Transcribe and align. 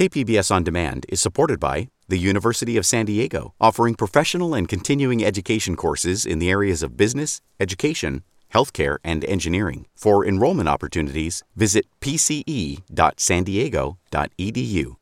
KPBS 0.00 0.50
On 0.50 0.64
Demand 0.64 1.04
is 1.10 1.20
supported 1.20 1.60
by 1.60 1.90
the 2.08 2.16
University 2.16 2.78
of 2.78 2.86
San 2.86 3.04
Diego, 3.04 3.52
offering 3.60 3.94
professional 3.94 4.54
and 4.54 4.66
continuing 4.66 5.22
education 5.22 5.76
courses 5.76 6.24
in 6.24 6.38
the 6.38 6.48
areas 6.48 6.82
of 6.82 6.96
business, 6.96 7.42
education, 7.60 8.22
healthcare, 8.54 8.96
and 9.04 9.26
engineering. 9.26 9.86
For 9.94 10.24
enrollment 10.24 10.70
opportunities, 10.70 11.42
visit 11.54 11.84
pce.sandiego.edu. 12.00 14.96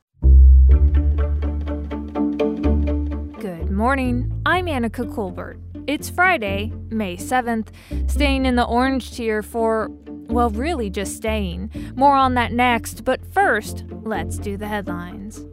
Good 3.41 3.71
morning. 3.71 4.43
I'm 4.45 4.67
Anica 4.67 5.15
Colbert. 5.15 5.61
It's 5.87 6.11
Friday, 6.11 6.73
May 6.91 7.17
7th, 7.17 7.69
staying 8.11 8.47
in 8.47 8.57
the 8.57 8.65
orange 8.65 9.13
tier 9.13 9.45
for, 9.45 9.93
well, 10.29 10.51
really 10.51 10.91
just 10.91 11.17
staying. 11.17 11.71
More 11.97 12.15
on 12.15 12.35
that 12.35 12.53
next, 12.53 13.05
but 13.05 13.21
first, 13.33 13.85
let's 14.03 14.39
do 14.39 14.57
the 14.57 14.69
headlines. 14.69 15.45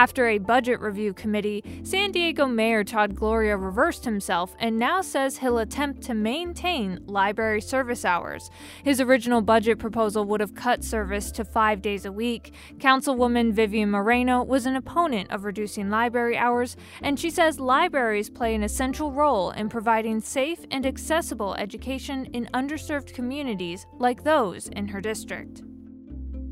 After 0.00 0.28
a 0.28 0.38
budget 0.38 0.80
review 0.80 1.12
committee, 1.12 1.62
San 1.82 2.10
Diego 2.10 2.46
Mayor 2.46 2.84
Todd 2.84 3.14
Gloria 3.14 3.58
reversed 3.58 4.06
himself 4.06 4.56
and 4.58 4.78
now 4.78 5.02
says 5.02 5.36
he'll 5.36 5.58
attempt 5.58 6.00
to 6.04 6.14
maintain 6.14 7.00
library 7.06 7.60
service 7.60 8.02
hours. 8.06 8.50
His 8.82 8.98
original 8.98 9.42
budget 9.42 9.78
proposal 9.78 10.24
would 10.24 10.40
have 10.40 10.54
cut 10.54 10.84
service 10.84 11.30
to 11.32 11.44
five 11.44 11.82
days 11.82 12.06
a 12.06 12.12
week. 12.12 12.54
Councilwoman 12.78 13.52
Vivian 13.52 13.90
Moreno 13.90 14.42
was 14.42 14.64
an 14.64 14.74
opponent 14.74 15.30
of 15.30 15.44
reducing 15.44 15.90
library 15.90 16.34
hours, 16.34 16.78
and 17.02 17.20
she 17.20 17.28
says 17.28 17.60
libraries 17.60 18.30
play 18.30 18.54
an 18.54 18.62
essential 18.62 19.12
role 19.12 19.50
in 19.50 19.68
providing 19.68 20.18
safe 20.18 20.60
and 20.70 20.86
accessible 20.86 21.54
education 21.56 22.24
in 22.32 22.48
underserved 22.54 23.12
communities 23.12 23.84
like 23.98 24.24
those 24.24 24.66
in 24.68 24.88
her 24.88 25.02
district. 25.02 25.60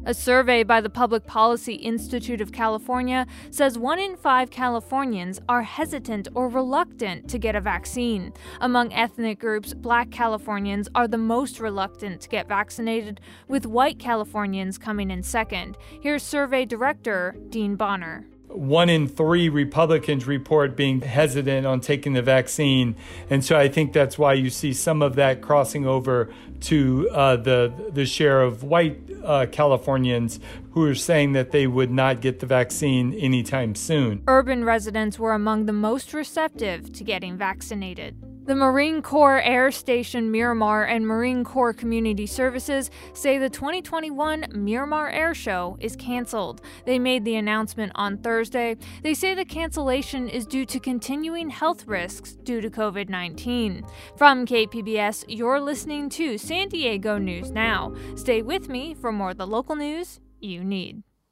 A 0.09 0.15
survey 0.15 0.63
by 0.63 0.81
the 0.81 0.89
Public 0.89 1.27
Policy 1.27 1.75
Institute 1.75 2.41
of 2.41 2.51
California 2.51 3.27
says 3.51 3.79
one 3.79 3.99
in 3.99 4.17
five 4.17 4.49
Californians 4.49 5.39
are 5.51 5.61
hesitant 5.61 6.29
or 6.35 6.49
reluctant 6.49 7.29
to 7.29 7.39
get 7.39 7.55
a 7.55 7.61
vaccine. 7.61 8.33
Among 8.63 8.91
ethnic 8.95 9.39
groups, 9.39 9.75
black 9.75 10.11
Californians 10.11 10.89
are 10.95 11.09
the 11.09 11.19
most 11.19 11.61
reluctant 11.61 12.23
to 12.23 12.31
get 12.31 12.49
vaccinated, 12.49 13.21
with 13.49 13.67
white 13.67 13.99
Californians 13.99 14.79
coming 14.79 15.11
in 15.11 15.23
second. 15.23 15.77
Here's 16.01 16.23
survey 16.23 16.65
director 16.65 17.37
Dean 17.51 17.77
Bonner 17.77 18.25
one 18.49 18.89
in 18.89 19.07
three 19.07 19.49
Republicans 19.49 20.27
report 20.27 20.75
being 20.75 21.01
hesitant 21.01 21.67
on 21.67 21.81
taking 21.81 22.15
the 22.15 22.23
vaccine. 22.23 22.97
And 23.29 23.45
so 23.45 23.59
I 23.59 23.69
think 23.69 23.93
that's 23.93 24.19
why 24.19 24.35
you 24.35 24.51
see 24.51 24.73
some 24.73 25.03
of 25.03 25.17
that 25.17 25.43
crossing 25.43 25.87
over 25.87 26.33
to 26.61 27.09
uh, 27.11 27.37
the, 27.37 27.73
the 27.93 28.07
share 28.07 28.43
of 28.43 28.63
white 28.63 28.99
uh, 29.25 29.47
Californians 29.47 30.41
who 30.73 30.85
are 30.85 30.95
saying 30.95 31.33
that 31.33 31.51
they 31.51 31.67
would 31.67 31.91
not 31.91 32.21
get 32.21 32.41
the 32.41 32.47
vaccine 32.47 33.15
anytime 33.15 33.75
soon. 33.75 34.23
Urban 34.27 34.65
residents 34.65 35.19
were 35.19 35.33
among 35.33 35.67
the 35.67 35.73
most 35.73 36.15
receptive 36.15 36.93
to 36.93 37.05
getting 37.05 37.37
vaccinated. 37.37 38.17
The 38.49 38.55
Marine 38.55 39.03
Corps 39.03 39.43
Air 39.43 39.71
Station 39.71 40.31
Miramar 40.31 40.85
and 40.85 41.07
Marine 41.07 41.45
Corps 41.45 41.75
Community 41.75 42.25
Services 42.25 42.91
say 43.13 43.37
the 43.37 43.51
2021 43.51 44.47
Miramar 44.55 45.11
Air 45.11 45.35
Show 45.35 45.77
is 45.81 45.95
canceled. 45.97 46.63
They 46.87 46.99
made 46.99 47.27
the 47.27 47.35
announcement 47.35 47.93
on 47.95 48.17
Thursday. 48.17 48.79
They 49.03 49.13
say 49.13 49.35
the 49.35 49.45
cancellation 49.45 50.31
is 50.31 50.47
due 50.47 50.65
to 50.65 50.81
continuing 50.81 51.51
health 51.51 51.87
risks 51.87 52.37
due 52.37 52.63
to 52.63 52.71
COVID 52.71 53.11
19. 53.11 53.85
From 54.17 54.47
KPBS, 54.47 55.27
you're 55.29 55.61
listening 55.61 56.09
to 56.09 56.39
San 56.39 56.71
Diego 56.71 57.19
News 57.19 57.51
Now. 57.51 57.95
Stay 58.17 58.41
with 58.41 58.71
me 58.71 58.95
for 58.95 59.13
more 59.13 59.33
of 59.33 59.37
the 59.37 59.47
local 59.47 59.77
news 59.77 60.21
you 60.41 60.65
need. 60.65 61.03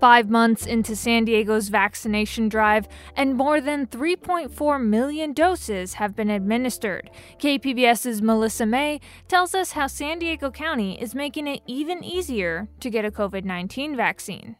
Five 0.00 0.30
months 0.30 0.64
into 0.64 0.96
San 0.96 1.26
Diego's 1.26 1.68
vaccination 1.68 2.48
drive, 2.48 2.88
and 3.14 3.34
more 3.34 3.60
than 3.60 3.86
3.4 3.86 4.82
million 4.82 5.34
doses 5.34 5.94
have 5.94 6.16
been 6.16 6.30
administered. 6.30 7.10
KPBS's 7.38 8.22
Melissa 8.22 8.64
Mae 8.64 9.00
tells 9.28 9.54
us 9.54 9.72
how 9.72 9.86
San 9.86 10.18
Diego 10.18 10.50
County 10.50 10.98
is 10.98 11.14
making 11.14 11.46
it 11.46 11.60
even 11.66 12.02
easier 12.02 12.66
to 12.80 12.88
get 12.88 13.04
a 13.04 13.10
COVID 13.10 13.44
19 13.44 13.94
vaccine. 13.94 14.56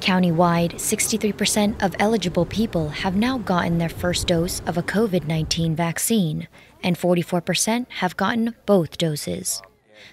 Countywide, 0.00 0.72
63% 0.74 1.82
of 1.82 1.94
eligible 1.98 2.46
people 2.46 2.88
have 2.88 3.14
now 3.14 3.36
gotten 3.36 3.76
their 3.76 3.90
first 3.90 4.26
dose 4.26 4.60
of 4.60 4.78
a 4.78 4.82
COVID 4.82 5.26
19 5.26 5.76
vaccine, 5.76 6.48
and 6.82 6.96
44% 6.96 7.90
have 7.90 8.16
gotten 8.16 8.54
both 8.64 8.96
doses. 8.96 9.60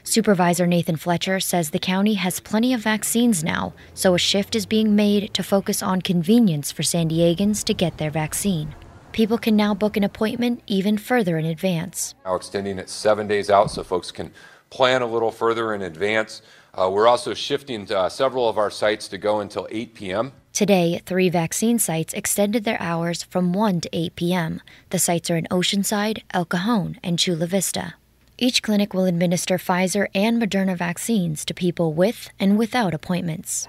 Supervisor 0.03 0.65
Nathan 0.67 0.95
Fletcher 0.95 1.39
says 1.39 1.69
the 1.69 1.79
county 1.79 2.15
has 2.15 2.39
plenty 2.39 2.73
of 2.73 2.81
vaccines 2.81 3.43
now, 3.43 3.73
so 3.93 4.15
a 4.15 4.19
shift 4.19 4.55
is 4.55 4.65
being 4.65 4.95
made 4.95 5.33
to 5.33 5.43
focus 5.43 5.83
on 5.83 6.01
convenience 6.01 6.71
for 6.71 6.83
San 6.83 7.09
Diegans 7.09 7.63
to 7.63 7.73
get 7.73 7.97
their 7.97 8.11
vaccine. 8.11 8.75
People 9.11 9.37
can 9.37 9.55
now 9.55 9.73
book 9.75 9.95
an 9.95 10.03
appointment 10.03 10.63
even 10.65 10.97
further 10.97 11.37
in 11.37 11.45
advance. 11.45 12.15
Now 12.25 12.35
extending 12.35 12.79
it 12.79 12.89
seven 12.89 13.27
days 13.27 13.49
out 13.49 13.69
so 13.69 13.83
folks 13.83 14.11
can 14.11 14.31
plan 14.71 15.03
a 15.03 15.05
little 15.05 15.31
further 15.31 15.73
in 15.73 15.83
advance. 15.83 16.41
Uh, 16.73 16.89
we're 16.91 17.07
also 17.07 17.35
shifting 17.35 17.91
uh, 17.91 18.09
several 18.09 18.49
of 18.49 18.57
our 18.57 18.71
sites 18.71 19.07
to 19.09 19.19
go 19.19 19.39
until 19.39 19.67
8 19.69 19.93
p.m. 19.93 20.31
Today, 20.51 20.99
three 21.05 21.29
vaccine 21.29 21.77
sites 21.77 22.13
extended 22.13 22.63
their 22.63 22.81
hours 22.81 23.21
from 23.21 23.53
1 23.53 23.81
to 23.81 23.89
8 23.93 24.15
p.m. 24.15 24.61
The 24.89 24.97
sites 24.97 25.29
are 25.29 25.37
in 25.37 25.47
Oceanside, 25.51 26.23
El 26.31 26.45
Cajon, 26.45 26.97
and 27.03 27.19
Chula 27.19 27.45
Vista. 27.45 27.93
Each 28.37 28.63
clinic 28.63 28.95
will 28.95 29.05
administer 29.05 29.59
Pfizer 29.59 30.07
and 30.15 30.41
Moderna 30.41 30.75
vaccines 30.75 31.45
to 31.45 31.53
people 31.53 31.93
with 31.93 32.31
and 32.39 32.57
without 32.57 32.93
appointments. 32.93 33.67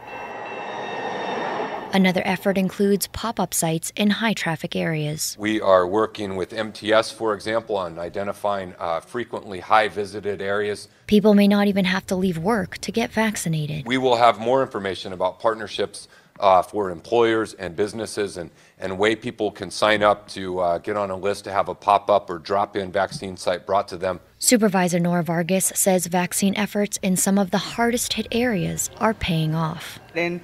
Another 1.93 2.23
effort 2.25 2.57
includes 2.57 3.07
pop 3.09 3.39
up 3.39 3.53
sites 3.53 3.93
in 3.95 4.11
high 4.11 4.33
traffic 4.33 4.75
areas. 4.75 5.37
We 5.39 5.61
are 5.61 5.87
working 5.87 6.35
with 6.35 6.53
MTS, 6.53 7.13
for 7.13 7.35
example, 7.35 7.77
on 7.77 7.99
identifying 7.99 8.75
uh, 8.79 9.01
frequently 9.01 9.61
high 9.61 9.89
visited 9.89 10.41
areas. 10.41 10.89
People 11.07 11.35
may 11.35 11.47
not 11.47 11.69
even 11.69 11.85
have 11.85 12.07
to 12.07 12.17
leave 12.17 12.39
work 12.39 12.79
to 12.79 12.91
get 12.91 13.13
vaccinated. 13.13 13.87
We 13.87 13.99
will 13.99 14.17
have 14.17 14.41
more 14.41 14.63
information 14.63 15.13
about 15.13 15.39
partnerships 15.41 16.09
uh, 16.41 16.63
for 16.63 16.91
employers 16.91 17.55
and 17.55 17.77
businesses 17.77 18.39
and, 18.39 18.51
and 18.79 18.99
way 18.99 19.17
people 19.17 19.51
can 19.51 19.71
sign 19.71 20.03
up 20.03 20.29
to 20.29 20.59
uh, 20.59 20.79
get 20.79 20.97
on 20.97 21.11
a 21.11 21.17
list 21.17 21.45
to 21.45 21.53
have 21.53 21.69
a 21.69 21.75
pop 21.75 22.11
up 22.11 22.29
or 22.29 22.39
drop 22.39 22.77
in 22.77 22.91
vaccine 22.91 23.37
site 23.37 23.67
brought 23.67 23.89
to 23.89 23.97
them. 23.97 24.21
Supervisor 24.39 24.99
Nora 24.99 25.23
Vargas 25.23 25.67
says 25.75 26.07
vaccine 26.07 26.57
efforts 26.57 26.99
in 27.03 27.17
some 27.17 27.39
of 27.39 27.51
the 27.51 27.59
hardest 27.59 28.15
hit 28.15 28.27
areas 28.33 28.91
are 28.99 29.15
paying 29.15 29.55
off. 29.55 29.99
In 30.15 30.41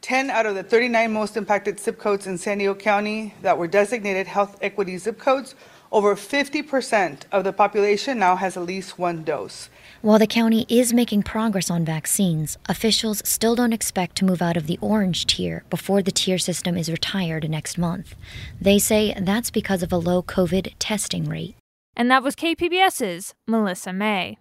10 0.00 0.28
out 0.28 0.44
of 0.44 0.54
the 0.54 0.62
39 0.62 1.12
most 1.12 1.36
impacted 1.36 1.80
zip 1.80 1.98
codes 1.98 2.26
in 2.26 2.36
San 2.36 2.58
Diego 2.58 2.74
County 2.74 3.34
that 3.40 3.56
were 3.56 3.66
designated 3.66 4.26
health 4.26 4.58
equity 4.60 4.98
zip 4.98 5.18
codes, 5.18 5.54
over 5.94 6.16
50% 6.16 7.22
of 7.30 7.44
the 7.44 7.52
population 7.52 8.18
now 8.18 8.34
has 8.34 8.56
at 8.56 8.64
least 8.64 8.98
one 8.98 9.22
dose. 9.22 9.70
While 10.02 10.18
the 10.18 10.26
county 10.26 10.66
is 10.68 10.92
making 10.92 11.22
progress 11.22 11.70
on 11.70 11.84
vaccines, 11.84 12.58
officials 12.68 13.22
still 13.24 13.54
don't 13.54 13.72
expect 13.72 14.16
to 14.16 14.24
move 14.24 14.42
out 14.42 14.56
of 14.56 14.66
the 14.66 14.78
orange 14.82 15.24
tier 15.24 15.64
before 15.70 16.02
the 16.02 16.10
tier 16.10 16.36
system 16.36 16.76
is 16.76 16.90
retired 16.90 17.48
next 17.48 17.78
month. 17.78 18.16
They 18.60 18.80
say 18.80 19.14
that's 19.18 19.50
because 19.50 19.84
of 19.84 19.92
a 19.92 19.96
low 19.96 20.20
COVID 20.22 20.74
testing 20.80 21.28
rate. 21.28 21.54
And 21.96 22.10
that 22.10 22.24
was 22.24 22.34
KPBS's 22.34 23.34
Melissa 23.46 23.92
Mae. 23.92 24.38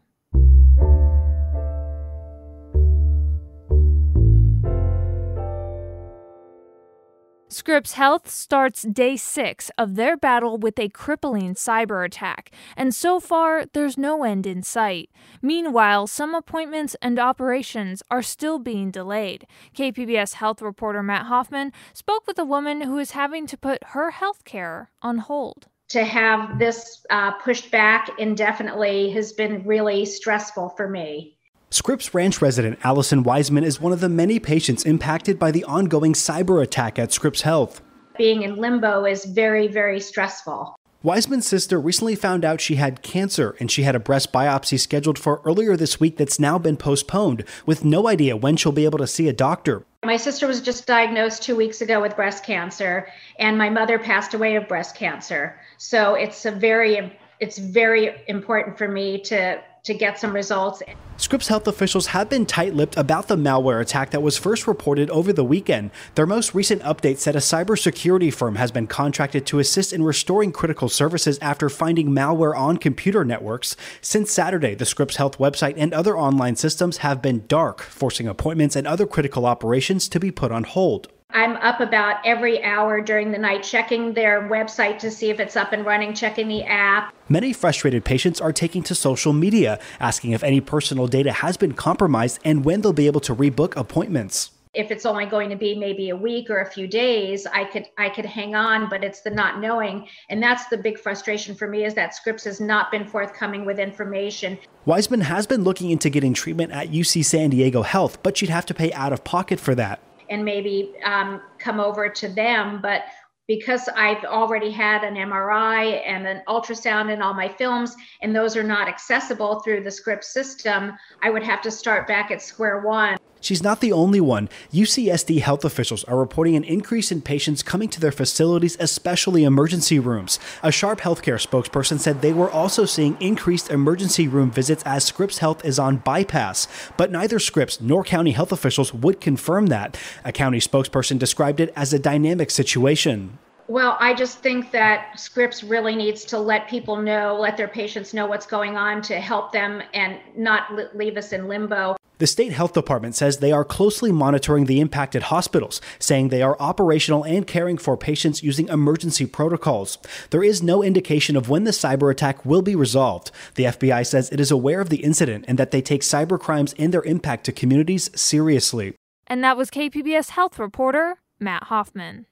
Scripps 7.53 7.93
Health 7.93 8.27
starts 8.27 8.81
day 8.81 9.15
six 9.15 9.69
of 9.77 9.93
their 9.93 10.17
battle 10.17 10.57
with 10.57 10.79
a 10.79 10.89
crippling 10.89 11.53
cyber 11.53 12.03
attack, 12.03 12.49
and 12.75 12.95
so 12.95 13.19
far 13.19 13.65
there's 13.73 13.95
no 13.95 14.23
end 14.23 14.47
in 14.47 14.63
sight. 14.63 15.11
Meanwhile, 15.39 16.07
some 16.07 16.33
appointments 16.33 16.95
and 16.99 17.19
operations 17.19 18.01
are 18.09 18.23
still 18.23 18.57
being 18.57 18.89
delayed. 18.89 19.45
KPBS 19.75 20.33
health 20.33 20.63
reporter 20.63 21.03
Matt 21.03 21.27
Hoffman 21.27 21.71
spoke 21.93 22.25
with 22.25 22.39
a 22.39 22.45
woman 22.45 22.81
who 22.81 22.97
is 22.97 23.11
having 23.11 23.45
to 23.45 23.57
put 23.57 23.83
her 23.89 24.09
health 24.09 24.45
care 24.45 24.89
on 25.03 25.19
hold. 25.19 25.67
To 25.89 26.03
have 26.03 26.57
this 26.57 27.05
uh, 27.11 27.33
pushed 27.33 27.69
back 27.69 28.09
indefinitely 28.17 29.11
has 29.11 29.31
been 29.31 29.63
really 29.63 30.05
stressful 30.05 30.69
for 30.69 30.89
me. 30.89 31.32
Scripps 31.73 32.13
Ranch 32.13 32.39
resident 32.39 32.77
Allison 32.83 33.23
Wiseman 33.23 33.63
is 33.63 33.81
one 33.81 33.91
of 33.91 33.99
the 33.99 34.07
many 34.07 34.39
patients 34.39 34.85
impacted 34.85 35.39
by 35.39 35.49
the 35.49 35.63
ongoing 35.63 36.13
cyber 36.13 36.61
attack 36.61 36.99
at 36.99 37.11
Scripps 37.11 37.41
Health. 37.41 37.81
Being 38.15 38.43
in 38.43 38.57
limbo 38.57 39.05
is 39.05 39.25
very, 39.25 39.67
very 39.67 39.99
stressful. 39.99 40.75
Wiseman's 41.01 41.47
sister 41.47 41.81
recently 41.81 42.13
found 42.13 42.45
out 42.45 42.61
she 42.61 42.75
had 42.75 43.01
cancer 43.01 43.55
and 43.59 43.71
she 43.71 43.81
had 43.81 43.95
a 43.95 43.99
breast 43.99 44.31
biopsy 44.31 44.79
scheduled 44.79 45.17
for 45.17 45.41
earlier 45.45 45.75
this 45.75 45.99
week 45.99 46.17
that's 46.17 46.39
now 46.39 46.59
been 46.59 46.77
postponed, 46.77 47.43
with 47.65 47.83
no 47.83 48.07
idea 48.07 48.37
when 48.37 48.55
she'll 48.55 48.71
be 48.71 48.85
able 48.85 48.99
to 48.99 49.07
see 49.07 49.27
a 49.27 49.33
doctor. 49.33 49.83
My 50.05 50.17
sister 50.17 50.45
was 50.45 50.61
just 50.61 50.85
diagnosed 50.85 51.41
two 51.41 51.55
weeks 51.55 51.81
ago 51.81 51.99
with 51.99 52.15
breast 52.15 52.45
cancer, 52.45 53.07
and 53.39 53.57
my 53.57 53.71
mother 53.71 53.97
passed 53.97 54.35
away 54.35 54.55
of 54.57 54.67
breast 54.67 54.95
cancer. 54.95 55.59
So 55.79 56.13
it's 56.13 56.45
a 56.45 56.51
very 56.51 57.17
it's 57.39 57.57
very 57.57 58.21
important 58.27 58.77
for 58.77 58.87
me 58.87 59.19
to 59.23 59.59
to 59.83 59.93
get 59.93 60.17
some 60.17 60.33
results. 60.33 60.81
Scripps 61.17 61.49
Health 61.49 61.67
officials 61.67 62.07
have 62.07 62.29
been 62.29 62.45
tight 62.45 62.73
lipped 62.73 62.97
about 62.97 63.27
the 63.27 63.35
malware 63.35 63.81
attack 63.81 64.11
that 64.11 64.21
was 64.21 64.37
first 64.37 64.65
reported 64.65 65.09
over 65.09 65.31
the 65.31 65.43
weekend. 65.43 65.91
Their 66.15 66.25
most 66.25 66.55
recent 66.55 66.81
update 66.83 67.17
said 67.17 67.35
a 67.35 67.39
cybersecurity 67.39 68.33
firm 68.33 68.55
has 68.55 68.71
been 68.71 68.87
contracted 68.87 69.45
to 69.47 69.59
assist 69.59 69.93
in 69.93 70.03
restoring 70.03 70.51
critical 70.51 70.89
services 70.89 71.37
after 71.41 71.69
finding 71.69 72.09
malware 72.09 72.57
on 72.57 72.77
computer 72.77 73.23
networks. 73.23 73.75
Since 74.01 74.31
Saturday, 74.31 74.73
the 74.73 74.85
Scripps 74.85 75.17
Health 75.17 75.37
website 75.37 75.75
and 75.77 75.93
other 75.93 76.17
online 76.17 76.55
systems 76.55 76.97
have 76.97 77.21
been 77.21 77.45
dark, 77.47 77.81
forcing 77.81 78.27
appointments 78.27 78.75
and 78.75 78.87
other 78.87 79.05
critical 79.05 79.45
operations 79.45 80.07
to 80.09 80.19
be 80.19 80.31
put 80.31 80.51
on 80.51 80.63
hold. 80.63 81.12
I'm 81.33 81.55
up 81.57 81.79
about 81.79 82.17
every 82.23 82.63
hour 82.63 83.01
during 83.01 83.31
the 83.31 83.39
night 83.39 83.63
checking 83.63 84.13
their 84.13 84.47
website 84.49 84.99
to 84.99 85.09
see 85.09 85.31
if 85.31 85.39
it's 85.39 85.55
up 85.55 85.73
and 85.73 85.83
running, 85.83 86.13
checking 86.13 86.47
the 86.47 86.63
app. 86.63 87.11
Many 87.27 87.53
frustrated 87.53 88.05
patients 88.05 88.39
are 88.39 88.53
taking 88.53 88.83
to 88.83 88.93
social 88.93 89.33
media, 89.33 89.79
asking 89.99 90.31
if 90.31 90.43
any 90.43 90.61
personal 90.61 91.07
data 91.07 91.31
has 91.31 91.57
been 91.57 91.73
compromised 91.73 92.39
and 92.45 92.63
when 92.63 92.81
they'll 92.81 92.93
be 92.93 93.07
able 93.07 93.21
to 93.21 93.35
rebook 93.35 93.75
appointments. 93.75 94.51
If 94.75 94.91
it's 94.91 95.07
only 95.07 95.25
going 95.25 95.49
to 95.49 95.55
be 95.55 95.75
maybe 95.75 96.09
a 96.09 96.15
week 96.15 96.51
or 96.51 96.61
a 96.61 96.69
few 96.69 96.87
days, 96.87 97.47
I 97.47 97.63
could 97.63 97.85
I 97.97 98.09
could 98.09 98.25
hang 98.25 98.53
on, 98.55 98.89
but 98.89 99.03
it's 99.03 99.21
the 99.21 99.29
not 99.29 99.59
knowing, 99.59 100.07
and 100.29 100.41
that's 100.41 100.67
the 100.67 100.77
big 100.77 100.99
frustration 100.99 101.55
for 101.55 101.67
me 101.67 101.85
is 101.85 101.93
that 101.95 102.15
Scripps 102.15 102.43
has 102.43 102.59
not 102.59 102.91
been 102.91 103.05
forthcoming 103.05 103.65
with 103.65 103.79
information. 103.79 104.57
Wiseman 104.85 105.21
has 105.21 105.45
been 105.47 105.63
looking 105.63 105.89
into 105.91 106.09
getting 106.09 106.33
treatment 106.33 106.71
at 106.71 106.89
UC 106.89 107.25
San 107.25 107.51
Diego 107.51 107.81
Health, 107.83 108.21
but 108.23 108.37
she'd 108.37 108.49
have 108.49 108.65
to 108.67 108.73
pay 108.73 108.91
out 108.93 109.13
of 109.13 109.23
pocket 109.23 109.59
for 109.59 109.75
that 109.75 109.99
and 110.33 110.43
maybe 110.43 110.93
um, 111.05 111.41
come 111.59 111.79
over 111.79 112.09
to 112.09 112.27
them. 112.27 112.81
But 112.81 113.03
because 113.47 113.87
I've 113.95 114.23
already 114.23 114.71
had 114.71 115.03
an 115.03 115.15
MRI 115.15 116.01
and 116.07 116.25
an 116.25 116.41
ultrasound 116.47 117.13
in 117.13 117.21
all 117.21 117.33
my 117.33 117.47
films, 117.47 117.95
and 118.21 118.35
those 118.35 118.57
are 118.57 118.63
not 118.63 118.87
accessible 118.87 119.59
through 119.59 119.83
the 119.83 119.91
Scripps 119.91 120.33
system, 120.33 120.93
I 121.21 121.29
would 121.29 121.43
have 121.43 121.61
to 121.61 121.71
start 121.71 122.07
back 122.07 122.31
at 122.31 122.41
square 122.41 122.81
one. 122.81 123.17
She's 123.43 123.61
not 123.61 123.81
the 123.81 123.91
only 123.91 124.21
one. 124.21 124.47
UCSD 124.71 125.41
health 125.41 125.65
officials 125.65 126.05
are 126.05 126.17
reporting 126.17 126.55
an 126.55 126.63
increase 126.63 127.11
in 127.11 127.21
patients 127.21 127.61
coming 127.61 127.89
to 127.89 127.99
their 127.99 128.13
facilities, 128.13 128.77
especially 128.79 129.43
emergency 129.43 129.99
rooms. 129.99 130.39
A 130.63 130.71
Sharp 130.71 131.01
Healthcare 131.01 131.45
spokesperson 131.45 131.99
said 131.99 132.21
they 132.21 132.31
were 132.31 132.49
also 132.49 132.85
seeing 132.85 133.17
increased 133.19 133.69
emergency 133.69 134.29
room 134.29 134.49
visits 134.49 134.81
as 134.85 135.03
Scripps 135.03 135.39
Health 135.39 135.65
is 135.65 135.77
on 135.77 135.97
bypass. 135.97 136.69
But 136.95 137.11
neither 137.11 137.37
Scripps 137.37 137.81
nor 137.81 138.05
county 138.05 138.31
health 138.31 138.53
officials 138.53 138.93
would 138.93 139.19
confirm 139.19 139.65
that. 139.65 139.99
A 140.23 140.31
county 140.31 140.59
spokesperson 140.59 141.19
described 141.19 141.59
it 141.59 141.73
as 141.75 141.91
a 141.91 141.99
dynamic 141.99 142.49
situation. 142.49 143.39
Well, 143.67 143.97
I 143.99 144.13
just 144.13 144.39
think 144.39 144.71
that 144.71 145.19
Scripps 145.19 145.63
really 145.63 145.95
needs 145.95 146.25
to 146.25 146.39
let 146.39 146.67
people 146.67 146.97
know, 146.97 147.37
let 147.39 147.55
their 147.55 147.67
patients 147.67 148.13
know 148.13 148.25
what's 148.25 148.45
going 148.45 148.75
on 148.75 149.01
to 149.03 149.19
help 149.19 149.51
them 149.51 149.81
and 149.93 150.19
not 150.35 150.95
leave 150.95 151.17
us 151.17 151.31
in 151.31 151.47
limbo. 151.47 151.95
The 152.19 152.27
state 152.27 152.53
health 152.53 152.73
department 152.73 153.15
says 153.15 153.37
they 153.37 153.51
are 153.51 153.65
closely 153.65 154.11
monitoring 154.11 154.65
the 154.65 154.79
impacted 154.79 155.23
hospitals, 155.23 155.81
saying 155.97 156.29
they 156.29 156.41
are 156.41 156.55
operational 156.59 157.23
and 157.23 157.47
caring 157.47 157.77
for 157.77 157.97
patients 157.97 158.43
using 158.43 158.67
emergency 158.67 159.25
protocols. 159.25 159.97
There 160.29 160.43
is 160.43 160.61
no 160.61 160.83
indication 160.83 161.35
of 161.35 161.49
when 161.49 161.63
the 161.63 161.71
cyber 161.71 162.11
attack 162.11 162.45
will 162.45 162.61
be 162.61 162.75
resolved. 162.75 163.31
The 163.55 163.65
FBI 163.65 164.05
says 164.05 164.29
it 164.29 164.39
is 164.39 164.51
aware 164.51 164.79
of 164.79 164.89
the 164.89 165.03
incident 165.03 165.45
and 165.47 165.57
that 165.57 165.71
they 165.71 165.81
take 165.81 166.01
cyber 166.01 166.39
crimes 166.39 166.75
and 166.77 166.93
their 166.93 167.03
impact 167.03 167.45
to 167.45 167.51
communities 167.51 168.09
seriously. 168.15 168.93
And 169.25 169.43
that 169.43 169.57
was 169.57 169.71
KPBS 169.71 170.29
health 170.29 170.59
reporter 170.59 171.17
Matt 171.39 171.63
Hoffman. 171.65 172.27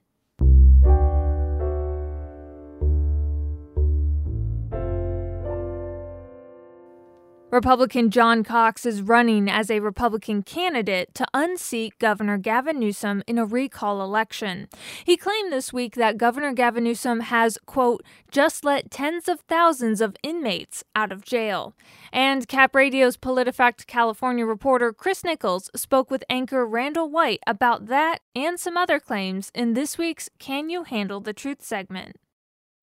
Republican 7.51 8.09
John 8.09 8.45
Cox 8.45 8.85
is 8.85 9.01
running 9.01 9.49
as 9.49 9.69
a 9.69 9.81
Republican 9.81 10.41
candidate 10.41 11.13
to 11.15 11.27
unseat 11.33 11.99
Governor 11.99 12.37
Gavin 12.37 12.79
Newsom 12.79 13.23
in 13.27 13.37
a 13.37 13.45
recall 13.45 14.01
election. 14.01 14.69
He 15.03 15.17
claimed 15.17 15.51
this 15.51 15.73
week 15.73 15.95
that 15.95 16.17
Governor 16.17 16.53
Gavin 16.53 16.85
Newsom 16.85 17.19
has, 17.19 17.57
quote, 17.65 18.05
just 18.31 18.63
let 18.63 18.89
tens 18.89 19.27
of 19.27 19.41
thousands 19.41 19.99
of 19.99 20.15
inmates 20.23 20.85
out 20.95 21.11
of 21.11 21.25
jail. 21.25 21.75
And 22.13 22.47
Cap 22.47 22.73
Radio's 22.73 23.17
PolitiFact 23.17 23.85
California 23.85 24.45
reporter 24.45 24.93
Chris 24.93 25.25
Nichols 25.25 25.69
spoke 25.75 26.09
with 26.09 26.23
anchor 26.29 26.65
Randol 26.65 27.11
White 27.11 27.41
about 27.45 27.87
that 27.87 28.19
and 28.33 28.57
some 28.57 28.77
other 28.77 29.01
claims 29.01 29.51
in 29.53 29.73
this 29.73 29.97
week's 29.97 30.29
Can 30.39 30.69
You 30.69 30.83
Handle 30.83 31.19
the 31.19 31.33
Truth 31.33 31.65
segment. 31.65 32.15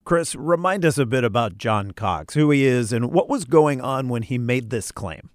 Chris, 0.05 0.33
remind 0.35 0.85
us 0.85 0.97
a 0.97 1.05
bit 1.05 1.23
about 1.23 1.57
John 1.57 1.91
Cox, 1.91 2.33
who 2.33 2.49
he 2.51 2.65
is, 2.65 2.91
and 2.91 3.11
what 3.11 3.29
was 3.29 3.45
going 3.45 3.79
on 3.81 4.09
when 4.09 4.23
he 4.23 4.37
made 4.37 4.69
this 4.69 4.91
claim. 4.91 5.29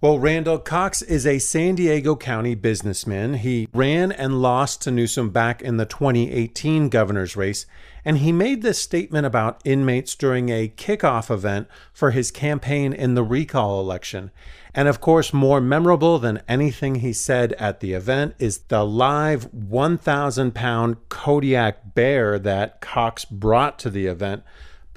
Well, 0.00 0.16
Randol 0.20 0.64
Cox 0.64 1.02
is 1.02 1.26
a 1.26 1.40
San 1.40 1.74
Diego 1.74 2.14
County 2.14 2.54
businessman. 2.54 3.34
He 3.34 3.66
ran 3.74 4.12
and 4.12 4.40
lost 4.40 4.80
to 4.82 4.92
Newsom 4.92 5.30
back 5.30 5.60
in 5.60 5.76
the 5.76 5.86
2018 5.86 6.88
governor's 6.88 7.34
race, 7.34 7.66
and 8.04 8.18
he 8.18 8.30
made 8.30 8.62
this 8.62 8.80
statement 8.80 9.26
about 9.26 9.60
inmates 9.64 10.14
during 10.14 10.50
a 10.50 10.68
kickoff 10.68 11.32
event 11.32 11.66
for 11.92 12.12
his 12.12 12.30
campaign 12.30 12.92
in 12.92 13.16
the 13.16 13.24
recall 13.24 13.80
election. 13.80 14.30
And 14.72 14.86
of 14.86 15.00
course, 15.00 15.32
more 15.32 15.60
memorable 15.60 16.20
than 16.20 16.42
anything 16.46 16.96
he 16.96 17.12
said 17.12 17.54
at 17.54 17.80
the 17.80 17.92
event 17.94 18.36
is 18.38 18.58
the 18.68 18.84
live 18.84 19.52
1,000 19.52 20.54
pound 20.54 21.08
Kodiak 21.08 21.96
bear 21.96 22.38
that 22.38 22.80
Cox 22.80 23.24
brought 23.24 23.80
to 23.80 23.90
the 23.90 24.06
event. 24.06 24.44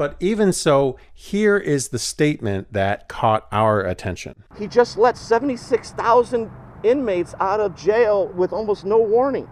But 0.02 0.16
even 0.20 0.52
so, 0.52 0.98
here 1.14 1.58
is 1.58 1.90
the 1.90 2.00
statement 2.00 2.74
that 2.74 3.08
caught 3.08 3.48
our 3.52 3.82
attention. 3.82 4.44
He 4.58 4.66
just 4.66 4.98
let 4.98 5.16
76,000 5.16 6.50
inmates 6.82 7.36
out 7.40 7.60
of 7.60 7.76
jail 7.76 8.30
with 8.30 8.52
almost 8.52 8.84
no 8.84 8.98
warning. 8.98 9.48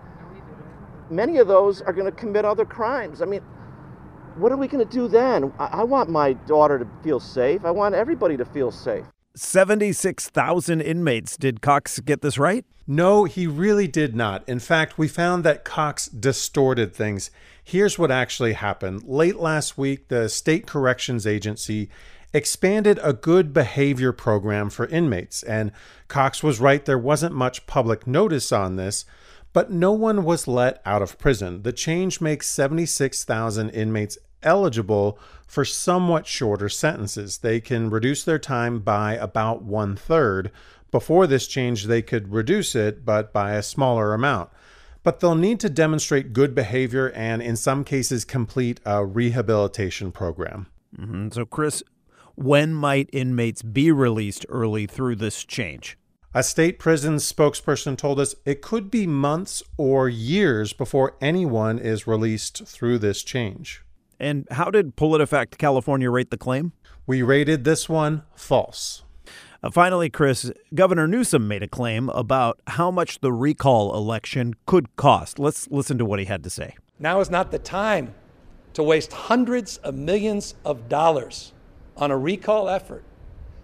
Many 1.11 1.37
of 1.37 1.47
those 1.47 1.83
are 1.83 1.93
going 1.93 2.07
to 2.07 2.11
commit 2.11 2.45
other 2.45 2.65
crimes. 2.65 3.21
I 3.21 3.25
mean, 3.25 3.41
what 4.37 4.51
are 4.51 4.57
we 4.57 4.67
going 4.67 4.83
to 4.83 4.91
do 4.91 5.07
then? 5.07 5.53
I, 5.59 5.83
want 5.83 6.09
my 6.09 6.33
daughter 6.33 6.79
to 6.79 6.87
feel 7.03 7.19
safe. 7.19 7.63
I 7.63 7.69
want 7.69 7.93
everybody 7.93 8.35
to 8.35 8.45
feel 8.45 8.71
safe. 8.71 9.05
76,000 9.35 10.81
inmates. 10.81 11.37
Did 11.37 11.61
Cox 11.61 11.99
get 11.99 12.21
this 12.21 12.37
right? 12.37 12.65
No, 12.87 13.25
he 13.25 13.45
really 13.45 13.87
did 13.87 14.15
not. 14.15 14.47
In 14.49 14.59
fact, 14.59 14.97
we 14.97 15.07
found 15.07 15.43
that 15.43 15.63
Cox 15.63 16.07
distorted 16.07 16.93
things. 16.93 17.29
Here's 17.63 17.99
what 17.99 18.09
actually 18.09 18.53
happened. 18.53 19.03
Late 19.03 19.35
last 19.35 19.77
week, 19.77 20.07
the 20.07 20.27
State 20.27 20.65
Corrections 20.65 21.27
Agency 21.27 21.89
expanded 22.33 22.99
a 23.03 23.13
good 23.13 23.53
behavior 23.53 24.11
program 24.11 24.69
for 24.69 24.87
inmates, 24.87 25.43
and 25.43 25.71
Cox 26.07 26.43
was 26.43 26.59
right, 26.59 26.85
there 26.85 26.97
wasn't 26.97 27.33
much 27.35 27.65
public 27.67 28.05
notice 28.05 28.51
on 28.51 28.75
this, 28.75 29.05
but 29.53 29.71
no 29.71 29.91
one 29.91 30.23
was 30.23 30.47
let 30.47 30.81
out 30.85 31.01
of 31.01 31.17
prison. 31.17 31.63
The 31.63 31.73
change 31.73 32.21
makes 32.21 32.47
76,000 32.47 33.69
inmates 33.71 34.17
eligible 34.43 35.19
for 35.47 35.65
somewhat 35.65 36.27
shorter 36.27 36.69
sentences. 36.69 37.39
They 37.39 37.59
can 37.59 37.89
reduce 37.89 38.23
their 38.23 38.39
time 38.39 38.79
by 38.79 39.15
about 39.15 39.63
one 39.63 39.95
third. 39.95 40.51
Before 40.91 41.27
this 41.27 41.47
change, 41.47 41.85
they 41.85 42.01
could 42.01 42.31
reduce 42.31 42.75
it, 42.75 43.05
but 43.05 43.31
by 43.31 43.53
a 43.53 43.63
smaller 43.63 44.13
amount 44.13 44.49
but 45.03 45.19
they'll 45.19 45.35
need 45.35 45.59
to 45.61 45.69
demonstrate 45.69 46.33
good 46.33 46.53
behavior 46.53 47.11
and, 47.11 47.41
in 47.41 47.55
some 47.55 47.83
cases, 47.83 48.25
complete 48.25 48.79
a 48.85 49.05
rehabilitation 49.05 50.11
program. 50.11 50.67
Mm-hmm. 50.97 51.29
So, 51.29 51.45
Chris, 51.45 51.83
when 52.35 52.73
might 52.73 53.09
inmates 53.13 53.61
be 53.61 53.91
released 53.91 54.45
early 54.49 54.85
through 54.87 55.15
this 55.15 55.43
change? 55.43 55.97
A 56.33 56.43
state 56.43 56.77
prison 56.77 57.15
spokesperson 57.15 57.97
told 57.97 58.19
us 58.19 58.35
it 58.45 58.61
could 58.61 58.91
be 58.91 59.07
months 59.07 59.63
or 59.77 60.07
years 60.07 60.73
before 60.73 61.17
anyone 61.21 61.79
is 61.79 62.05
released 62.05 62.67
through 62.67 62.99
this 62.99 63.23
change. 63.23 63.81
And 64.19 64.47
how 64.51 64.69
did 64.69 64.95
PolitiFact 64.95 65.57
California 65.57 66.11
rate 66.11 66.29
the 66.29 66.37
claim? 66.37 66.73
We 67.07 67.21
rated 67.21 67.63
this 67.63 67.87
one 67.87 68.23
false. 68.35 69.03
Uh, 69.61 69.69
finally, 69.71 70.09
Chris, 70.09 70.51
Governor 70.73 71.07
Newsom 71.07 71.47
made 71.47 71.63
a 71.63 71.67
claim 71.67 72.09
about 72.09 72.61
how 72.67 72.91
much 72.91 73.19
the 73.19 73.31
recall 73.31 73.95
election 73.95 74.55
could 74.65 74.95
cost. 74.95 75.39
Let's 75.39 75.69
listen 75.69 75.97
to 75.97 76.05
what 76.05 76.19
he 76.19 76.25
had 76.25 76.43
to 76.43 76.49
say. 76.49 76.75
Now 76.97 77.19
is 77.19 77.29
not 77.29 77.51
the 77.51 77.59
time 77.59 78.13
to 78.73 78.83
waste 78.83 79.11
hundreds 79.11 79.77
of 79.77 79.95
millions 79.95 80.55
of 80.63 80.87
dollars 80.87 81.53
on 81.97 82.11
a 82.11 82.17
recall 82.17 82.69
effort 82.69 83.03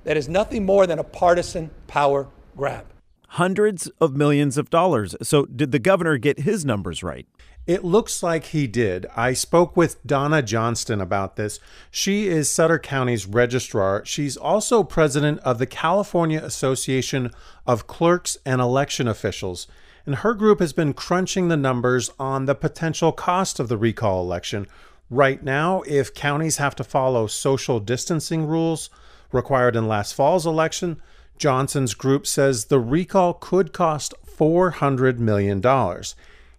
that 0.04 0.18
is 0.18 0.28
nothing 0.30 0.66
more 0.66 0.88
than 0.88 1.00
a 1.00 1.04
partisan 1.04 1.70
power 1.88 2.28
grab. 2.56 2.86
Hundreds 3.30 3.88
of 4.00 4.16
millions 4.16 4.58
of 4.58 4.70
dollars. 4.70 5.16
So, 5.22 5.46
did 5.46 5.72
the 5.72 5.80
governor 5.80 6.18
get 6.18 6.40
his 6.40 6.64
numbers 6.66 7.04
right? 7.04 7.28
It 7.68 7.84
looks 7.84 8.22
like 8.22 8.46
he 8.46 8.68
did. 8.68 9.08
I 9.16 9.34
spoke 9.34 9.76
with 9.76 10.06
Donna 10.06 10.44
Johnston 10.44 11.02
about 11.02 11.36
this. 11.36 11.60
She 11.90 12.28
is 12.28 12.48
Sutter 12.48 12.78
County's 12.78 13.26
registrar. 13.26 14.06
She's 14.06 14.38
also 14.38 14.84
president 14.84 15.40
of 15.40 15.58
the 15.58 15.66
California 15.66 16.40
Association 16.44 17.32
of 17.66 17.88
Clerks 17.88 18.38
and 18.46 18.62
Election 18.62 19.08
Officials. 19.08 19.66
And 20.06 20.18
her 20.18 20.36
group 20.36 20.60
has 20.60 20.74
been 20.74 20.94
crunching 20.94 21.48
the 21.48 21.58
numbers 21.58 22.12
on 22.20 22.46
the 22.46 22.54
potential 22.54 23.12
cost 23.12 23.60
of 23.60 23.68
the 23.68 23.78
recall 23.78 24.22
election. 24.22 24.68
Right 25.10 25.44
now, 25.44 25.82
if 25.88 26.14
counties 26.14 26.58
have 26.58 26.76
to 26.76 26.84
follow 26.84 27.26
social 27.26 27.80
distancing 27.80 28.46
rules 28.46 28.92
required 29.32 29.76
in 29.76 29.88
last 29.88 30.14
fall's 30.14 30.46
election, 30.46 31.02
Johnston's 31.38 31.94
group 31.94 32.26
says 32.26 32.66
the 32.66 32.80
recall 32.80 33.34
could 33.34 33.74
cost 33.74 34.14
$400 34.26 35.20
million. 35.20 35.62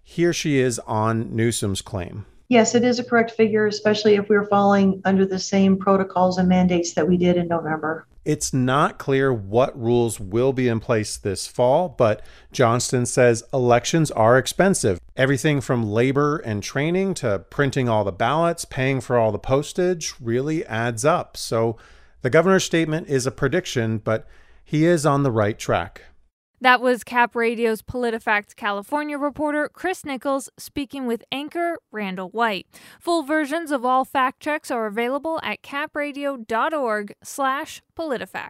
Here 0.03 0.33
she 0.33 0.59
is 0.59 0.79
on 0.79 1.35
Newsom's 1.35 1.81
claim. 1.81 2.25
Yes, 2.49 2.75
it 2.75 2.85
is 2.85 2.97
a 2.97 3.03
correct 3.03 3.31
figure, 3.31 3.67
especially 3.67 4.15
if 4.15 4.29
we're 4.29 4.47
falling 4.47 5.01
under 5.03 5.25
the 5.25 5.39
same 5.39 5.77
protocols 5.77 6.37
and 6.37 6.47
mandates 6.47 6.93
that 6.93 7.07
we 7.07 7.17
did 7.17 7.35
in 7.35 7.49
November. 7.49 8.07
It's 8.23 8.53
not 8.53 8.97
clear 8.97 9.33
what 9.33 9.77
rules 9.77 10.19
will 10.19 10.53
be 10.53 10.67
in 10.67 10.79
place 10.79 11.17
this 11.17 11.47
fall, 11.47 11.89
but 11.89 12.21
Johnston 12.51 13.05
says 13.05 13.43
elections 13.53 14.11
are 14.11 14.37
expensive. 14.37 14.99
Everything 15.15 15.59
from 15.59 15.89
labor 15.89 16.37
and 16.37 16.61
training 16.63 17.15
to 17.15 17.39
printing 17.49 17.89
all 17.89 18.03
the 18.03 18.11
ballots, 18.11 18.65
paying 18.65 19.01
for 19.01 19.17
all 19.17 19.31
the 19.31 19.39
postage 19.39 20.13
really 20.19 20.65
adds 20.65 21.03
up. 21.03 21.35
So 21.35 21.77
the 22.21 22.29
governor's 22.29 22.65
statement 22.65 23.07
is 23.07 23.25
a 23.25 23.31
prediction, 23.31 23.97
but 23.97 24.27
he 24.67 24.83
is 24.83 25.05
on 25.05 25.23
the 25.23 25.31
right 25.31 25.57
track. 25.57 26.01
That 26.59 26.81
was 26.81 27.05
Cap 27.05 27.37
Radio's 27.37 27.81
PolitiFact 27.81 28.57
California 28.57 29.17
reporter 29.17 29.69
Chris 29.71 30.03
Nichols 30.03 30.49
speaking 30.57 31.07
with 31.07 31.23
anchor 31.31 31.77
Randol 31.95 32.33
White. 32.33 32.67
Full 32.99 33.23
versions 33.23 33.71
of 33.71 33.85
all 33.85 34.03
fact 34.03 34.41
checks 34.41 34.69
are 34.69 34.85
available 34.85 35.39
at 35.41 35.61
capradio.org 35.61 37.13
slash 37.23 37.81
PolitiFact. 37.97 38.49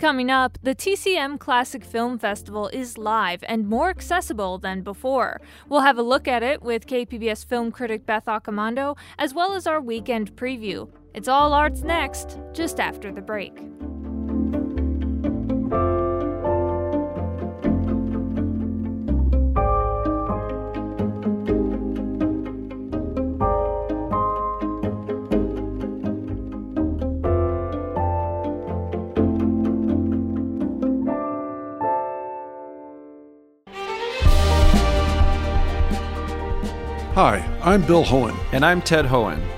Coming 0.00 0.30
up, 0.30 0.58
the 0.60 0.74
TCM 0.74 1.38
Classic 1.38 1.84
Film 1.84 2.18
Festival 2.18 2.66
is 2.72 2.98
live 2.98 3.44
and 3.46 3.68
more 3.68 3.90
accessible 3.90 4.58
than 4.58 4.82
before. 4.82 5.40
We'll 5.68 5.82
have 5.82 5.98
a 5.98 6.02
look 6.02 6.26
at 6.26 6.42
it 6.42 6.60
with 6.60 6.88
KPBS 6.88 7.44
film 7.44 7.70
critic 7.70 8.04
Beth 8.04 8.24
Accomando, 8.26 8.96
as 9.16 9.32
well 9.32 9.54
as 9.54 9.68
our 9.68 9.80
weekend 9.80 10.34
preview. 10.34 10.88
It's 11.14 11.26
all 11.26 11.52
arts 11.52 11.82
next, 11.82 12.38
just 12.52 12.78
after 12.78 13.10
the 13.10 13.22
break. 13.22 13.58
Hi, 37.14 37.44
I'm 37.64 37.82
Bill 37.82 38.04
Hoehn. 38.04 38.38
And 38.52 38.64
I'm 38.64 38.80
Ted 38.80 39.04
Hoehn. 39.04 39.57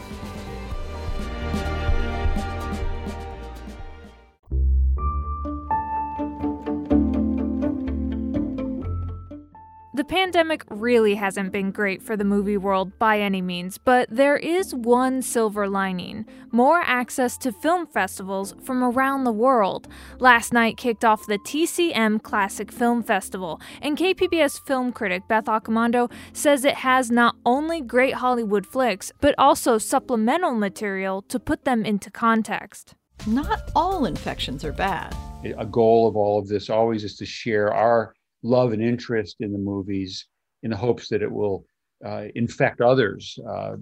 pandemic 10.51 10.81
really 10.81 11.15
hasn't 11.15 11.51
been 11.51 11.71
great 11.71 12.01
for 12.01 12.17
the 12.17 12.25
movie 12.25 12.57
world 12.57 12.91
by 12.99 13.19
any 13.19 13.41
means, 13.41 13.77
but 13.77 14.07
there 14.11 14.35
is 14.35 14.75
one 14.75 15.21
silver 15.21 15.69
lining 15.69 16.25
more 16.51 16.81
access 16.81 17.37
to 17.37 17.53
film 17.53 17.87
festivals 17.87 18.53
from 18.61 18.83
around 18.83 19.23
the 19.23 19.31
world. 19.31 19.87
Last 20.19 20.51
night 20.51 20.75
kicked 20.75 21.05
off 21.05 21.25
the 21.25 21.39
TCM 21.39 22.21
Classic 22.21 22.69
Film 22.69 23.01
Festival, 23.01 23.61
and 23.81 23.97
KPBS 23.97 24.59
film 24.67 24.91
critic 24.91 25.23
Beth 25.29 25.45
Accomando 25.45 26.11
says 26.33 26.65
it 26.65 26.75
has 26.75 27.09
not 27.09 27.35
only 27.45 27.79
great 27.79 28.15
Hollywood 28.15 28.65
flicks, 28.67 29.13
but 29.21 29.33
also 29.37 29.77
supplemental 29.77 30.53
material 30.53 31.21
to 31.29 31.39
put 31.39 31.63
them 31.63 31.85
into 31.85 32.11
context. 32.11 32.95
Not 33.25 33.61
all 33.73 34.05
infections 34.05 34.65
are 34.65 34.73
bad. 34.73 35.15
A 35.57 35.65
goal 35.65 36.09
of 36.09 36.17
all 36.17 36.37
of 36.39 36.49
this 36.49 36.69
always 36.69 37.05
is 37.05 37.15
to 37.17 37.25
share 37.25 37.73
our 37.73 38.13
love 38.43 38.73
and 38.73 38.81
interest 38.81 39.37
in 39.39 39.53
the 39.53 39.59
movies 39.59 40.25
in 40.63 40.71
the 40.71 40.77
hopes 40.77 41.09
that 41.09 41.21
it 41.21 41.31
will 41.31 41.65
uh, 42.05 42.25
infect 42.35 42.81
others, 42.81 43.37
uh, 43.49 43.75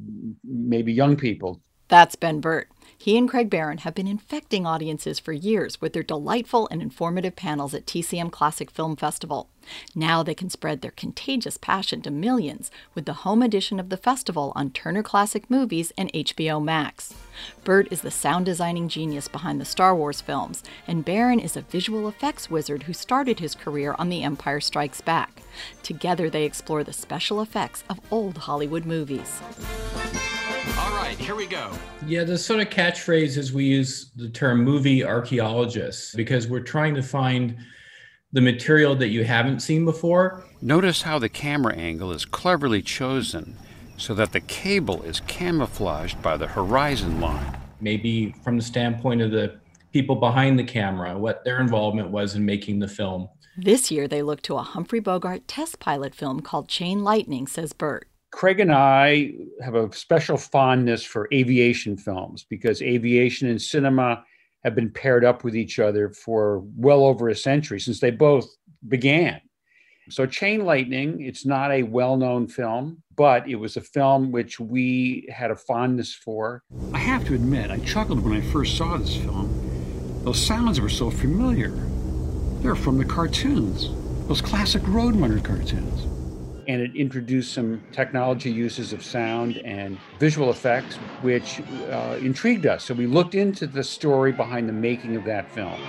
maybe 0.43 0.91
young 0.91 1.15
people. 1.15 1.61
That's 1.87 2.15
Ben 2.15 2.39
Burtt. 2.39 2.67
He 2.97 3.17
and 3.17 3.29
Craig 3.29 3.49
Barron 3.49 3.79
have 3.79 3.95
been 3.95 4.07
infecting 4.07 4.65
audiences 4.65 5.19
for 5.19 5.31
years 5.31 5.79
with 5.79 5.93
their 5.93 6.03
delightful 6.03 6.67
and 6.69 6.81
informative 6.81 7.35
panels 7.35 7.73
at 7.73 7.85
TCM 7.85 8.31
Classic 8.31 8.69
Film 8.69 8.95
Festival. 8.95 9.49
Now 9.95 10.23
they 10.23 10.33
can 10.33 10.49
spread 10.49 10.81
their 10.81 10.91
contagious 10.91 11.57
passion 11.57 12.01
to 12.01 12.11
millions 12.11 12.71
with 12.95 13.05
the 13.05 13.13
home 13.13 13.41
edition 13.41 13.79
of 13.79 13.89
the 13.89 13.97
festival 13.97 14.51
on 14.55 14.71
Turner 14.71 15.03
Classic 15.03 15.49
Movies 15.49 15.91
and 15.97 16.11
HBO 16.13 16.63
Max. 16.63 17.13
Burtt 17.63 17.91
is 17.91 18.01
the 18.01 18.11
sound 18.11 18.45
designing 18.45 18.89
genius 18.89 19.27
behind 19.27 19.61
the 19.61 19.65
Star 19.65 19.95
Wars 19.95 20.21
films, 20.21 20.63
and 20.87 21.05
Barron 21.05 21.39
is 21.39 21.55
a 21.55 21.61
visual 21.61 22.07
effects 22.07 22.49
wizard 22.49 22.83
who 22.83 22.93
started 22.93 23.39
his 23.39 23.55
career 23.55 23.95
on 23.99 24.09
The 24.09 24.23
Empire 24.23 24.59
Strikes 24.59 25.01
Back. 25.01 25.41
Together 25.83 26.29
they 26.29 26.43
explore 26.43 26.83
the 26.83 26.93
special 26.93 27.41
effects 27.41 27.83
of 27.89 27.99
old 28.11 28.39
Hollywood 28.39 28.85
movies. 28.85 29.41
All 30.77 30.91
right, 30.91 31.17
here 31.17 31.35
we 31.35 31.45
go. 31.45 31.71
Yeah, 32.05 32.23
the 32.23 32.37
sort 32.37 32.59
of 32.59 32.69
catchphrase 32.79 33.35
is 33.35 33.51
we 33.51 33.65
use 33.65 34.11
the 34.15 34.29
term 34.29 34.63
movie 34.63 35.03
archaeologists 35.03 36.15
because 36.15 36.47
we're 36.47 36.61
trying 36.61 36.95
to 36.95 37.03
find 37.03 37.57
the 38.31 38.39
material 38.39 38.95
that 38.95 39.09
you 39.09 39.25
haven't 39.25 39.59
seen 39.59 39.83
before. 39.83 40.45
Notice 40.61 41.01
how 41.01 41.19
the 41.19 41.27
camera 41.27 41.73
angle 41.75 42.13
is 42.13 42.23
cleverly 42.23 42.81
chosen 42.81 43.57
so 43.97 44.13
that 44.13 44.31
the 44.31 44.39
cable 44.39 45.01
is 45.03 45.19
camouflaged 45.27 46.21
by 46.21 46.37
the 46.37 46.47
horizon 46.47 47.19
line. 47.19 47.57
Maybe 47.81 48.33
from 48.45 48.55
the 48.55 48.63
standpoint 48.63 49.21
of 49.21 49.31
the 49.31 49.59
people 49.91 50.15
behind 50.15 50.57
the 50.57 50.63
camera, 50.63 51.17
what 51.17 51.43
their 51.43 51.59
involvement 51.59 52.11
was 52.11 52.35
in 52.35 52.45
making 52.45 52.79
the 52.79 52.87
film. 52.87 53.27
This 53.57 53.91
year, 53.91 54.07
they 54.07 54.21
looked 54.21 54.45
to 54.45 54.55
a 54.55 54.61
Humphrey 54.61 55.01
Bogart 55.01 55.49
test 55.49 55.79
pilot 55.79 56.15
film 56.15 56.39
called 56.39 56.69
Chain 56.69 57.03
Lightning, 57.03 57.45
says 57.45 57.73
Burtt. 57.73 58.08
Craig 58.31 58.59
and 58.59 58.71
I 58.71 59.33
have 59.61 59.75
a 59.75 59.91
special 59.93 60.37
fondness 60.37 61.03
for 61.03 61.27
aviation 61.33 61.97
films 61.97 62.45
because 62.47 62.81
aviation 62.81 63.49
and 63.49 63.61
cinema 63.61 64.23
have 64.63 64.75
been 64.75 64.91
paired 64.91 65.25
up 65.25 65.43
with 65.43 65.55
each 65.55 65.79
other 65.79 66.09
for 66.09 66.63
well 66.75 67.03
over 67.03 67.29
a 67.29 67.35
century 67.35 67.79
since 67.79 67.99
they 67.99 68.11
both 68.11 68.47
began. 68.87 69.41
So, 70.11 70.25
Chain 70.25 70.65
Lightning, 70.65 71.21
it's 71.21 71.45
not 71.45 71.71
a 71.71 71.83
well 71.83 72.17
known 72.17 72.47
film, 72.47 73.03
but 73.15 73.47
it 73.47 73.55
was 73.55 73.77
a 73.77 73.81
film 73.81 74.31
which 74.31 74.59
we 74.59 75.27
had 75.31 75.51
a 75.51 75.55
fondness 75.55 76.13
for. 76.13 76.63
I 76.93 76.97
have 76.97 77.25
to 77.25 77.35
admit, 77.35 77.69
I 77.69 77.79
chuckled 77.79 78.23
when 78.23 78.33
I 78.33 78.41
first 78.41 78.75
saw 78.75 78.97
this 78.97 79.15
film. 79.15 80.21
Those 80.23 80.43
sounds 80.43 80.81
were 80.81 80.89
so 80.89 81.11
familiar. 81.11 81.71
They're 82.61 82.75
from 82.75 82.97
the 82.97 83.05
cartoons, 83.05 83.89
those 84.27 84.41
classic 84.41 84.81
Roadrunner 84.83 85.43
cartoons 85.43 86.18
and 86.69 86.83
it 86.83 86.95
introduced 86.95 87.51
some 87.51 87.81
technology 87.91 88.51
uses 88.51 88.93
of 88.93 89.03
sound 89.03 89.57
and 89.65 89.97
visual 90.19 90.51
effects, 90.51 90.97
which 91.23 91.61
uh, 91.89 92.15
intrigued 92.21 92.67
us. 92.67 92.83
So 92.83 92.93
we 92.93 93.07
looked 93.07 93.33
into 93.33 93.65
the 93.65 93.83
story 93.83 94.31
behind 94.31 94.69
the 94.69 94.73
making 94.73 95.15
of 95.15 95.23
that 95.25 95.49
film. 95.49 95.81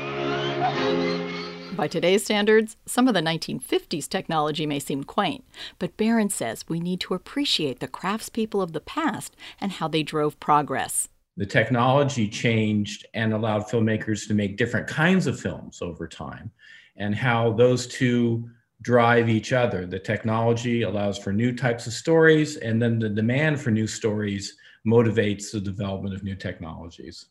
By 1.77 1.87
today's 1.87 2.25
standards, 2.25 2.79
some 2.87 3.09
of 3.09 3.15
the 3.15 3.21
1950s 3.21 4.09
technology 4.09 4.65
may 4.65 4.79
seem 4.79 5.05
quaint, 5.05 5.45
but 5.79 5.99
Barron 5.99 6.31
says 6.31 6.65
we 6.67 6.81
need 6.81 7.01
to 7.01 7.13
appreciate 7.13 7.81
the 7.81 7.89
craftspeople 7.89 8.63
of 8.63 8.73
the 8.73 8.81
past 8.81 9.37
and 9.61 9.73
how 9.73 9.87
they 9.87 10.03
drove 10.03 10.41
progress. 10.41 11.11
The 11.37 11.45
technology 11.45 12.27
changed 12.27 13.07
and 13.13 13.35
allowed 13.35 13.65
filmmakers 13.65 14.27
to 14.29 14.35
make 14.35 14.57
different 14.57 14.87
kinds 14.87 15.27
of 15.27 15.39
films 15.39 15.83
over 15.83 16.09
time, 16.09 16.51
and 16.97 17.15
how 17.15 17.53
those 17.53 17.87
two 17.87 18.49
drive 18.83 19.29
each 19.29 19.53
other. 19.53 19.87
The 19.87 19.99
technology 19.99 20.83
allows 20.83 21.19
for 21.19 21.33
new 21.33 21.55
types 21.55 21.87
of 21.87 21.93
stories, 21.93 22.57
and 22.57 22.81
then 22.81 22.99
the 22.99 23.09
demand 23.09 23.61
for 23.61 23.71
new 23.71 23.87
stories 23.87 24.57
motivates 24.87 25.53
the 25.53 25.61
development 25.61 26.15
of 26.15 26.23
new 26.23 26.35
technologies. 26.35 27.27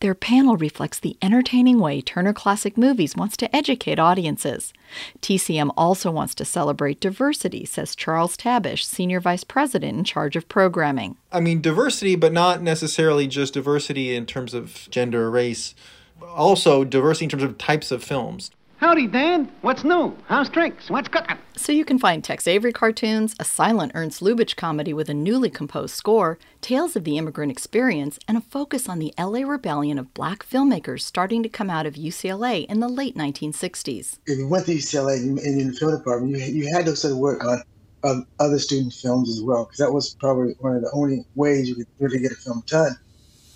Their 0.00 0.14
panel 0.14 0.56
reflects 0.56 0.98
the 0.98 1.18
entertaining 1.20 1.78
way 1.78 2.00
Turner 2.00 2.32
Classic 2.32 2.78
Movies 2.78 3.16
wants 3.16 3.36
to 3.36 3.54
educate 3.54 3.98
audiences. 3.98 4.72
TCM 5.20 5.70
also 5.76 6.10
wants 6.10 6.34
to 6.36 6.44
celebrate 6.46 7.00
diversity, 7.00 7.66
says 7.66 7.94
Charles 7.94 8.34
Tabesh, 8.34 8.82
Senior 8.82 9.20
Vice 9.20 9.44
President 9.44 9.98
in 9.98 10.04
charge 10.04 10.36
of 10.36 10.48
programming. 10.48 11.18
I 11.30 11.40
mean, 11.40 11.60
diversity, 11.60 12.16
but 12.16 12.32
not 12.32 12.62
necessarily 12.62 13.26
just 13.26 13.52
diversity 13.52 14.16
in 14.16 14.24
terms 14.24 14.54
of 14.54 14.88
gender 14.90 15.24
or 15.24 15.30
race, 15.30 15.74
also 16.26 16.82
diversity 16.82 17.26
in 17.26 17.30
terms 17.30 17.42
of 17.42 17.58
types 17.58 17.90
of 17.90 18.02
films. 18.02 18.50
Howdy, 18.80 19.08
Dan. 19.08 19.52
What's 19.60 19.84
new? 19.84 20.16
How's 20.24 20.48
tricks? 20.48 20.88
What's 20.88 21.08
cooking? 21.08 21.36
So 21.54 21.70
you 21.70 21.84
can 21.84 21.98
find 21.98 22.24
Tex 22.24 22.48
Avery 22.48 22.72
cartoons, 22.72 23.34
a 23.38 23.44
silent 23.44 23.92
Ernst 23.94 24.22
Lubitsch 24.22 24.56
comedy 24.56 24.94
with 24.94 25.10
a 25.10 25.12
newly 25.14 25.50
composed 25.50 25.94
score, 25.94 26.38
tales 26.62 26.96
of 26.96 27.04
the 27.04 27.18
immigrant 27.18 27.52
experience, 27.52 28.18
and 28.26 28.38
a 28.38 28.40
focus 28.40 28.88
on 28.88 28.98
the 28.98 29.12
LA 29.18 29.40
rebellion 29.40 29.98
of 29.98 30.14
black 30.14 30.46
filmmakers 30.46 31.02
starting 31.02 31.42
to 31.42 31.48
come 31.50 31.68
out 31.68 31.84
of 31.84 31.92
UCLA 31.92 32.64
in 32.70 32.80
the 32.80 32.88
late 32.88 33.14
1960s. 33.14 34.18
If 34.24 34.38
you 34.38 34.48
went 34.48 34.64
to 34.64 34.72
UCLA 34.74 35.18
and 35.18 35.38
in 35.38 35.72
the 35.72 35.74
film 35.74 35.98
department, 35.98 36.38
you, 36.38 36.62
you 36.62 36.74
had 36.74 36.86
to 36.86 36.96
sort 36.96 37.12
of 37.12 37.18
work 37.18 37.44
on 37.44 37.62
um, 38.02 38.26
other 38.38 38.58
student 38.58 38.94
films 38.94 39.28
as 39.28 39.42
well, 39.42 39.66
because 39.66 39.80
that 39.80 39.92
was 39.92 40.14
probably 40.14 40.54
one 40.60 40.74
of 40.74 40.80
the 40.80 40.90
only 40.94 41.26
ways 41.34 41.68
you 41.68 41.74
could 41.74 41.86
really 41.98 42.20
get 42.20 42.32
a 42.32 42.36
film 42.36 42.62
done. 42.66 42.96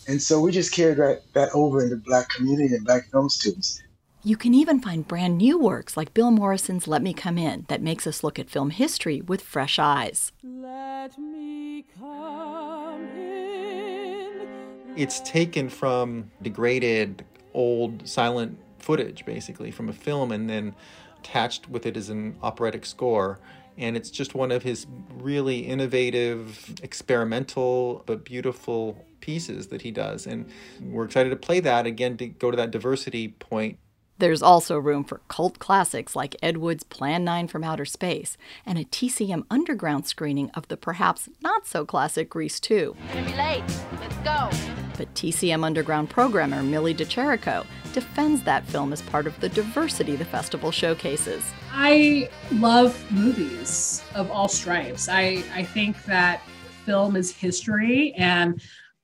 And 0.06 0.20
so 0.20 0.38
we 0.38 0.52
just 0.52 0.74
carried 0.74 0.98
that, 0.98 1.22
that 1.32 1.48
over 1.54 1.82
into 1.82 1.96
black 1.96 2.28
community 2.28 2.74
and 2.74 2.84
black 2.84 3.10
film 3.10 3.30
students. 3.30 3.80
You 4.26 4.38
can 4.38 4.54
even 4.54 4.80
find 4.80 5.06
brand 5.06 5.36
new 5.36 5.58
works 5.58 5.98
like 5.98 6.14
Bill 6.14 6.30
Morrison's 6.30 6.88
Let 6.88 7.02
Me 7.02 7.12
Come 7.12 7.36
In 7.36 7.66
that 7.68 7.82
makes 7.82 8.06
us 8.06 8.24
look 8.24 8.38
at 8.38 8.48
film 8.48 8.70
history 8.70 9.20
with 9.20 9.42
fresh 9.42 9.78
eyes. 9.78 10.32
Let 10.42 11.18
me 11.18 11.84
come 11.98 13.04
in. 13.18 14.48
It's 14.96 15.20
taken 15.20 15.68
from 15.68 16.30
degraded 16.40 17.22
old 17.52 18.08
silent 18.08 18.58
footage, 18.78 19.26
basically, 19.26 19.70
from 19.70 19.90
a 19.90 19.92
film, 19.92 20.32
and 20.32 20.48
then 20.48 20.74
attached 21.18 21.68
with 21.68 21.84
it 21.84 21.94
as 21.94 22.08
an 22.08 22.38
operatic 22.42 22.86
score. 22.86 23.40
And 23.76 23.94
it's 23.94 24.08
just 24.08 24.34
one 24.34 24.52
of 24.52 24.62
his 24.62 24.86
really 25.18 25.58
innovative, 25.58 26.72
experimental, 26.82 28.02
but 28.06 28.24
beautiful 28.24 29.04
pieces 29.20 29.66
that 29.66 29.82
he 29.82 29.90
does. 29.90 30.26
And 30.26 30.46
we're 30.80 31.04
excited 31.04 31.28
to 31.28 31.36
play 31.36 31.60
that 31.60 31.84
again 31.84 32.16
to 32.16 32.28
go 32.28 32.50
to 32.50 32.56
that 32.56 32.70
diversity 32.70 33.28
point 33.28 33.78
there's 34.18 34.42
also 34.42 34.78
room 34.78 35.02
for 35.02 35.20
cult 35.28 35.58
classics 35.58 36.14
like 36.14 36.36
Ed 36.42 36.58
Wood's 36.58 36.84
Plan 36.84 37.24
9 37.24 37.48
from 37.48 37.64
Outer 37.64 37.84
Space 37.84 38.36
and 38.64 38.78
a 38.78 38.84
TCM 38.84 39.44
Underground 39.50 40.06
screening 40.06 40.50
of 40.50 40.68
the 40.68 40.76
perhaps 40.76 41.28
not 41.42 41.66
so 41.66 41.84
classic 41.84 42.30
Grease 42.30 42.60
2. 42.60 42.96
Gonna 43.12 43.26
be 43.26 43.36
late. 43.36 43.64
Let's 44.00 44.16
go. 44.18 44.50
But 44.96 45.12
TCM 45.14 45.64
Underground 45.64 46.10
programmer 46.10 46.62
Millie 46.62 46.94
De 46.94 47.04
Chirico 47.04 47.66
defends 47.92 48.42
that 48.44 48.64
film 48.66 48.92
as 48.92 49.02
part 49.02 49.26
of 49.26 49.38
the 49.40 49.48
diversity 49.48 50.16
the 50.16 50.24
festival 50.24 50.70
showcases. 50.70 51.44
I 51.72 52.28
love 52.52 52.96
movies 53.10 54.02
of 54.14 54.30
all 54.30 54.48
stripes. 54.48 55.08
I, 55.08 55.42
I 55.52 55.64
think 55.64 56.04
that 56.04 56.42
film 56.84 57.16
is 57.16 57.32
history 57.32 58.12
and 58.16 58.60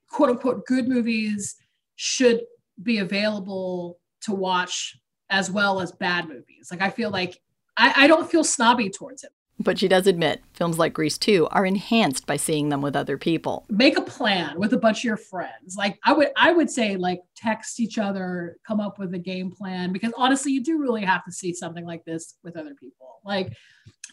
quote 0.08 0.30
unquote 0.30 0.66
good 0.66 0.88
movies 0.88 1.56
should 1.96 2.40
be 2.82 2.98
available 2.98 3.99
to 4.22 4.34
watch 4.34 4.98
as 5.30 5.50
well 5.50 5.80
as 5.80 5.92
bad 5.92 6.28
movies. 6.28 6.68
Like 6.70 6.82
I 6.82 6.90
feel 6.90 7.10
like 7.10 7.40
I, 7.76 8.04
I 8.04 8.06
don't 8.06 8.30
feel 8.30 8.44
snobby 8.44 8.90
towards 8.90 9.24
it. 9.24 9.30
But 9.62 9.78
she 9.78 9.88
does 9.88 10.06
admit 10.06 10.42
films 10.54 10.78
like 10.78 10.94
Grease 10.94 11.18
2 11.18 11.46
are 11.50 11.66
enhanced 11.66 12.26
by 12.26 12.38
seeing 12.38 12.70
them 12.70 12.80
with 12.80 12.96
other 12.96 13.18
people. 13.18 13.66
Make 13.68 13.98
a 13.98 14.02
plan 14.02 14.58
with 14.58 14.72
a 14.72 14.78
bunch 14.78 15.00
of 15.00 15.04
your 15.04 15.18
friends. 15.18 15.76
Like 15.76 15.98
I 16.02 16.14
would 16.14 16.28
I 16.36 16.52
would 16.52 16.70
say 16.70 16.96
like 16.96 17.20
text 17.36 17.78
each 17.78 17.98
other, 17.98 18.56
come 18.66 18.80
up 18.80 18.98
with 18.98 19.12
a 19.14 19.18
game 19.18 19.50
plan 19.50 19.92
because 19.92 20.12
honestly 20.16 20.52
you 20.52 20.64
do 20.64 20.78
really 20.78 21.04
have 21.04 21.24
to 21.26 21.32
see 21.32 21.52
something 21.52 21.84
like 21.84 22.04
this 22.06 22.36
with 22.42 22.56
other 22.56 22.74
people. 22.74 23.20
Like 23.24 23.52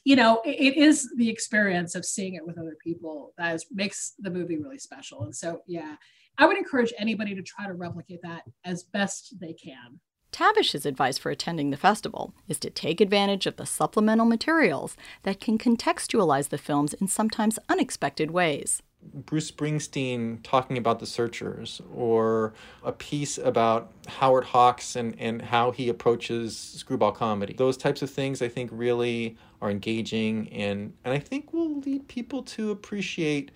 you 0.03 0.15
know, 0.15 0.41
it, 0.45 0.51
it 0.51 0.77
is 0.77 1.09
the 1.17 1.29
experience 1.29 1.95
of 1.95 2.05
seeing 2.05 2.35
it 2.35 2.45
with 2.45 2.57
other 2.57 2.77
people 2.81 3.33
that 3.37 3.55
is, 3.55 3.65
makes 3.73 4.13
the 4.19 4.29
movie 4.29 4.57
really 4.57 4.77
special. 4.77 5.23
And 5.23 5.35
so 5.35 5.61
yeah, 5.65 5.95
I 6.37 6.45
would 6.45 6.57
encourage 6.57 6.93
anybody 6.97 7.33
to 7.35 7.41
try 7.41 7.65
to 7.67 7.73
replicate 7.73 8.21
that 8.23 8.43
as 8.63 8.83
best 8.83 9.35
they 9.39 9.53
can. 9.53 9.99
Tabesh's 10.31 10.85
advice 10.85 11.17
for 11.17 11.31
attending 11.31 11.71
the 11.71 11.77
festival 11.77 12.33
is 12.47 12.59
to 12.59 12.69
take 12.69 13.01
advantage 13.01 13.47
of 13.47 13.55
the 13.55 13.65
supplemental 13.65 14.25
materials 14.25 14.95
that 15.23 15.39
can 15.39 15.57
contextualize 15.57 16.49
the 16.49 16.57
films 16.57 16.93
in 16.93 17.07
sometimes 17.07 17.57
unexpected 17.69 18.29
ways. 18.31 18.83
Bruce 19.01 19.49
Springsteen 19.51 20.39
talking 20.43 20.77
about 20.77 20.99
the 20.99 21.05
searchers, 21.05 21.81
or 21.93 22.53
a 22.83 22.91
piece 22.91 23.37
about 23.37 23.91
Howard 24.07 24.43
Hawks 24.43 24.95
and, 24.95 25.15
and 25.19 25.41
how 25.41 25.71
he 25.71 25.87
approaches 25.87 26.57
screwball 26.57 27.11
comedy. 27.11 27.53
Those 27.53 27.77
types 27.77 28.01
of 28.01 28.09
things 28.09 28.41
I 28.41 28.47
think 28.47 28.69
really 28.73 29.37
are 29.61 29.71
engaging 29.71 30.49
and, 30.49 30.93
and 31.05 31.13
I 31.13 31.19
think 31.19 31.53
will 31.53 31.79
lead 31.79 32.07
people 32.07 32.43
to 32.43 32.71
appreciate 32.71 33.51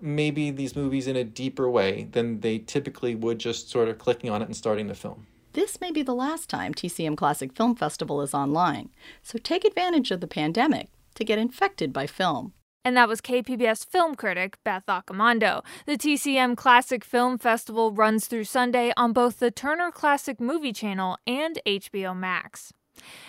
maybe 0.00 0.50
these 0.50 0.76
movies 0.76 1.06
in 1.06 1.16
a 1.16 1.24
deeper 1.24 1.68
way 1.68 2.08
than 2.12 2.40
they 2.40 2.58
typically 2.58 3.14
would 3.14 3.38
just 3.38 3.70
sort 3.70 3.88
of 3.88 3.98
clicking 3.98 4.30
on 4.30 4.42
it 4.42 4.46
and 4.46 4.56
starting 4.56 4.86
the 4.86 4.94
film. 4.94 5.26
This 5.52 5.80
may 5.80 5.90
be 5.90 6.02
the 6.02 6.14
last 6.14 6.48
time 6.48 6.74
TCM 6.74 7.16
Classic 7.16 7.52
Film 7.52 7.74
Festival 7.74 8.20
is 8.20 8.34
online, 8.34 8.90
so 9.22 9.38
take 9.38 9.64
advantage 9.64 10.10
of 10.10 10.20
the 10.20 10.28
pandemic 10.28 10.88
to 11.14 11.24
get 11.24 11.38
infected 11.38 11.92
by 11.92 12.06
film. 12.06 12.52
And 12.84 12.96
that 12.96 13.08
was 13.08 13.20
KPBS 13.20 13.84
film 13.84 14.14
critic 14.14 14.56
Beth 14.64 14.86
Accomando. 14.86 15.64
The 15.84 15.98
TCM 15.98 16.56
Classic 16.56 17.04
Film 17.04 17.36
Festival 17.36 17.92
runs 17.92 18.26
through 18.26 18.44
Sunday 18.44 18.92
on 18.96 19.12
both 19.12 19.40
the 19.40 19.50
Turner 19.50 19.90
Classic 19.90 20.40
Movie 20.40 20.72
Channel 20.72 21.18
and 21.26 21.58
HBO 21.66 22.16
Max. 22.16 22.72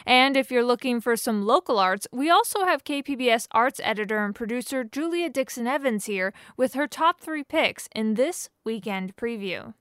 And 0.05 0.35
if 0.35 0.51
you're 0.51 0.63
looking 0.63 1.01
for 1.01 1.15
some 1.15 1.45
local 1.45 1.79
arts, 1.79 2.07
we 2.11 2.29
also 2.29 2.65
have 2.65 2.83
KPBS 2.83 3.47
arts 3.51 3.79
editor 3.83 4.23
and 4.23 4.35
producer 4.35 4.83
Julia 4.83 5.29
Dixon 5.29 5.67
Evans 5.67 6.05
here 6.05 6.33
with 6.57 6.73
her 6.73 6.87
top 6.87 7.21
three 7.21 7.43
picks 7.43 7.87
in 7.95 8.15
this 8.15 8.49
weekend 8.63 9.15
preview. 9.15 9.73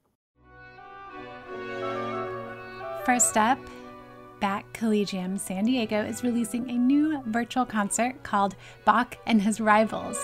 First 3.05 3.37
up, 3.37 3.59
Bach 4.41 4.65
Collegium 4.73 5.39
San 5.39 5.65
Diego 5.65 6.05
is 6.05 6.23
releasing 6.23 6.71
a 6.71 6.75
new 6.75 7.23
virtual 7.27 7.65
concert 7.65 8.23
called 8.23 8.55
Bach 8.85 9.17
and 9.27 9.43
His 9.43 9.61
Rivals. 9.61 10.19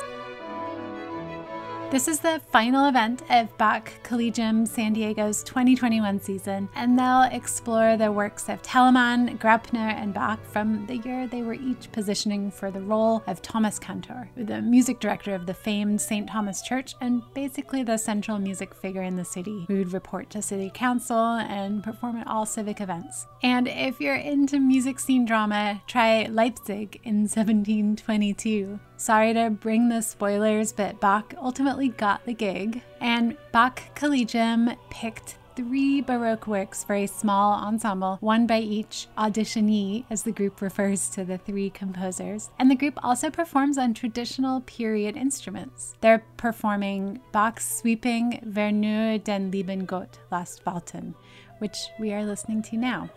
This 1.94 2.08
is 2.08 2.18
the 2.18 2.42
final 2.50 2.88
event 2.88 3.22
of 3.30 3.56
Bach 3.56 3.88
Collegium 4.02 4.66
San 4.66 4.94
Diego's 4.94 5.44
2021 5.44 6.20
season, 6.20 6.68
and 6.74 6.98
they'll 6.98 7.28
explore 7.30 7.96
the 7.96 8.10
works 8.10 8.48
of 8.48 8.60
Telemann, 8.62 9.38
Graupner, 9.38 9.94
and 9.94 10.12
Bach 10.12 10.44
from 10.44 10.86
the 10.86 10.96
year 10.96 11.28
they 11.28 11.42
were 11.42 11.54
each 11.54 11.92
positioning 11.92 12.50
for 12.50 12.72
the 12.72 12.80
role 12.80 13.22
of 13.28 13.42
Thomas 13.42 13.78
Cantor, 13.78 14.28
the 14.36 14.60
music 14.60 14.98
director 14.98 15.36
of 15.36 15.46
the 15.46 15.54
famed 15.54 16.00
St. 16.00 16.28
Thomas 16.28 16.62
Church 16.62 16.96
and 17.00 17.22
basically 17.32 17.84
the 17.84 17.96
central 17.96 18.40
music 18.40 18.74
figure 18.74 19.02
in 19.04 19.14
the 19.14 19.24
city, 19.24 19.64
who 19.68 19.76
would 19.76 19.92
report 19.92 20.30
to 20.30 20.42
city 20.42 20.72
council 20.74 21.16
and 21.16 21.84
perform 21.84 22.16
at 22.16 22.26
all 22.26 22.44
civic 22.44 22.80
events. 22.80 23.24
And 23.44 23.68
if 23.68 24.00
you're 24.00 24.16
into 24.16 24.58
music 24.58 24.98
scene 24.98 25.26
drama, 25.26 25.80
try 25.86 26.26
Leipzig 26.26 27.00
in 27.04 27.14
1722. 27.28 28.80
Sorry 28.96 29.34
to 29.34 29.50
bring 29.50 29.88
the 29.88 30.02
spoilers, 30.02 30.72
but 30.72 31.00
Bach 31.00 31.34
ultimately 31.40 31.88
got 31.88 32.24
the 32.24 32.34
gig, 32.34 32.82
and 33.00 33.36
Bach 33.52 33.82
Collegium 33.94 34.70
picked 34.90 35.36
three 35.56 36.00
Baroque 36.00 36.46
works 36.46 36.82
for 36.82 36.94
a 36.94 37.06
small 37.06 37.52
ensemble, 37.52 38.18
one 38.20 38.46
by 38.46 38.58
each 38.58 39.06
auditionee, 39.16 40.04
as 40.10 40.22
the 40.22 40.32
group 40.32 40.60
refers 40.60 41.08
to 41.10 41.24
the 41.24 41.38
three 41.38 41.70
composers. 41.70 42.50
And 42.58 42.70
the 42.70 42.74
group 42.74 42.98
also 43.04 43.30
performs 43.30 43.78
on 43.78 43.94
traditional 43.94 44.60
period 44.62 45.16
instruments. 45.16 45.94
They're 46.00 46.24
performing 46.36 47.20
Bach's 47.32 47.78
sweeping 47.78 48.40
Verneur 48.44 49.18
den 49.18 49.50
lieben 49.50 49.84
Gott 49.84 50.18
Last 50.30 50.64
Walten, 50.64 51.14
which 51.58 51.76
we 52.00 52.12
are 52.12 52.24
listening 52.24 52.62
to 52.62 52.76
now. 52.76 53.10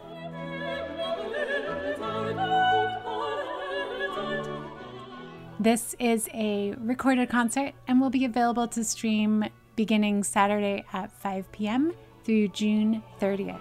This 5.59 5.95
is 5.97 6.29
a 6.35 6.75
recorded 6.77 7.29
concert 7.29 7.73
and 7.87 7.99
will 7.99 8.11
be 8.11 8.25
available 8.25 8.67
to 8.67 8.83
stream 8.83 9.43
beginning 9.75 10.23
Saturday 10.23 10.85
at 10.93 11.11
5 11.11 11.51
p.m. 11.51 11.93
through 12.23 12.49
June 12.49 13.01
30th. 13.19 13.59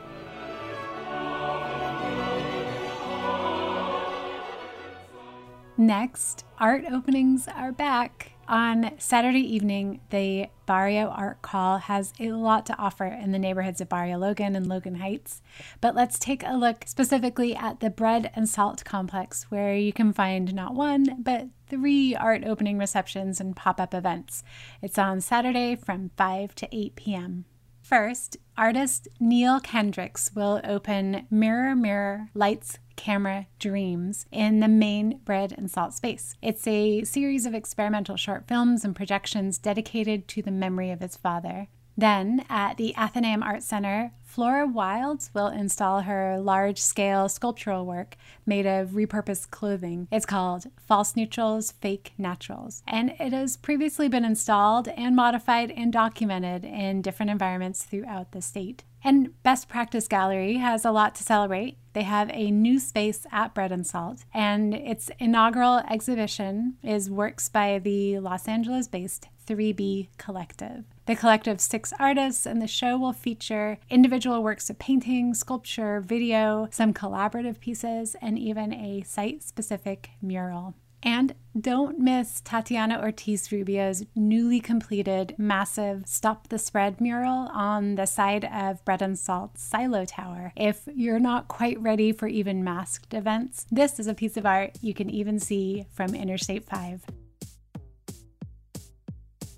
Next, 5.79 6.45
art 6.59 6.85
openings 6.91 7.49
are 7.49 7.73
back. 7.73 8.33
On 8.49 8.93
Saturday 8.99 9.41
evening, 9.41 10.01
the 10.11 10.47
Barrio 10.67 11.09
Art 11.09 11.43
Crawl 11.43 11.79
has 11.79 12.13
a 12.21 12.31
lot 12.31 12.65
to 12.67 12.79
offer 12.79 13.05
in 13.05 13.33
the 13.33 13.41
neighborhoods 13.41 13.81
of 13.81 13.89
Barrio 13.89 14.19
Logan 14.19 14.55
and 14.55 14.69
Logan 14.69 14.97
Heights. 14.97 15.43
But 15.81 15.97
let's 15.97 16.17
take 16.17 16.45
a 16.45 16.57
look 16.57 16.85
specifically 16.87 17.57
at 17.57 17.81
the 17.81 17.91
Bread 17.91 18.31
and 18.37 18.49
Salt 18.49 18.85
Complex, 18.85 19.51
where 19.51 19.75
you 19.75 19.93
can 19.93 20.13
find 20.13 20.55
not 20.55 20.75
one, 20.75 21.23
but 21.23 21.49
three 21.69 22.15
art 22.15 22.45
opening 22.45 22.79
receptions 22.79 23.41
and 23.41 23.57
pop 23.57 23.81
up 23.81 23.93
events. 23.93 24.45
It's 24.81 24.99
on 24.99 25.21
Saturday 25.21 25.75
from 25.75 26.13
5 26.17 26.55
to 26.55 26.69
8 26.71 26.95
p.m. 26.95 27.47
First, 27.83 28.37
artist 28.59 29.09
Neil 29.21 29.61
Kendricks 29.61 30.31
will 30.35 30.61
open 30.65 31.27
Mirror 31.31 31.77
Mirror 31.77 32.31
Lights 32.35 32.79
Camera 32.97 33.47
Dreams 33.59 34.27
in 34.33 34.61
the 34.61 34.69
main 34.69 35.19
bread 35.25 35.55
and 35.57 35.71
salt 35.71 35.93
space. 35.93 36.35
It's 36.41 36.67
a 36.67 37.05
series 37.05 37.45
of 37.45 37.55
experimental 37.55 38.17
short 38.17 38.49
films 38.49 38.85
and 38.85 38.97
projections 38.97 39.59
dedicated 39.59 40.27
to 40.29 40.43
the 40.43 40.51
memory 40.51 40.91
of 40.91 41.01
his 41.01 41.17
father. 41.17 41.69
Then, 41.97 42.45
at 42.51 42.77
the 42.77 42.95
Athenaeum 42.97 43.43
Art 43.43 43.63
Center, 43.63 44.13
Flora 44.23 44.67
Wilds 44.67 45.31
will 45.33 45.47
install 45.47 46.03
her 46.03 46.39
large 46.39 46.79
scale 46.79 47.27
sculptural 47.27 47.87
work 47.87 48.17
made 48.45 48.67
of 48.67 48.91
repurposed 48.91 49.51
clothing. 49.51 50.09
It's 50.13 50.27
called 50.27 50.67
False 50.87 51.17
Neutrals, 51.17 51.73
Fake 51.73 52.13
Naturals. 52.19 52.83
And 52.87 53.15
it 53.19 53.33
has 53.33 53.57
previously 53.57 54.09
been 54.09 54.27
installed 54.27 54.89
and 54.89 55.17
modified 55.17 55.71
and 55.71 55.91
documented 55.91 56.67
in 56.67 57.01
different 57.01 57.31
environments 57.31 57.85
throughout 57.85 58.33
the 58.33 58.43
state. 58.43 58.85
And 59.03 59.43
Best 59.43 59.69
Practice 59.69 60.07
Gallery 60.07 60.59
has 60.59 60.85
a 60.85 60.91
lot 60.91 61.15
to 61.15 61.23
celebrate. 61.23 61.79
They 61.95 62.03
have 62.03 62.29
a 62.35 62.51
new 62.51 62.79
space 62.79 63.27
at 63.33 63.55
Bread 63.55 63.73
and 63.73 63.87
Salt, 63.87 64.25
and 64.35 64.75
its 64.75 65.11
inaugural 65.19 65.79
exhibition 65.89 66.77
is 66.83 67.09
works 67.09 67.49
by 67.49 67.79
the 67.79 68.19
Los 68.19 68.49
Angeles 68.49 68.87
based 68.87 69.29
3B 69.47 70.09
Collective. 70.19 70.85
The 71.07 71.15
collective's 71.15 71.63
six 71.63 71.93
artists, 72.01 72.47
and 72.47 72.61
the 72.61 72.67
show 72.67 72.99
will 72.99 73.13
feature 73.13 73.79
individual 73.89 74.43
works 74.43 74.69
of 74.69 74.79
painting, 74.81 75.35
sculpture, 75.35 76.01
video, 76.01 76.67
some 76.73 76.93
collaborative 76.93 77.61
pieces, 77.61 78.17
and 78.21 78.37
even 78.37 78.73
a 78.73 79.03
site 79.03 79.45
specific 79.45 80.11
mural. 80.21 80.75
And 81.05 81.37
don't 81.59 82.01
miss 82.01 82.41
Tatiana 82.41 83.01
Ortiz 83.01 83.53
Rubio's 83.53 84.05
newly 84.17 84.59
completed 84.59 85.37
massive 85.39 86.03
Stop 86.07 86.49
the 86.49 86.59
Spread 86.59 87.01
mural 87.01 87.49
on 87.53 87.95
the 87.95 88.07
side 88.07 88.45
of 88.45 88.85
Bread 88.85 89.03
and 89.03 89.17
Salt's 89.17 89.63
Silo 89.63 90.05
Tower. 90.05 90.53
If 90.57 90.89
you're 90.93 91.21
not 91.21 91.47
quite 91.47 91.81
ready 91.81 92.11
for 92.11 92.27
even 92.27 92.65
masked 92.65 93.15
events, 93.15 93.67
this 93.71 94.01
is 94.01 94.09
a 94.09 94.15
piece 94.15 94.37
of 94.37 94.45
art 94.45 94.79
you 94.83 94.95
can 94.95 95.09
even 95.09 95.39
see 95.39 95.87
from 95.93 96.17
Interstate 96.17 96.65
5. 96.65 97.05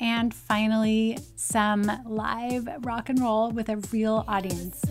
And 0.00 0.32
finally, 0.32 1.18
some 1.37 1.90
live 2.04 2.68
rock 2.80 3.08
and 3.08 3.20
roll 3.20 3.50
with 3.50 3.68
a 3.68 3.76
real 3.92 4.24
audience. 4.28 4.84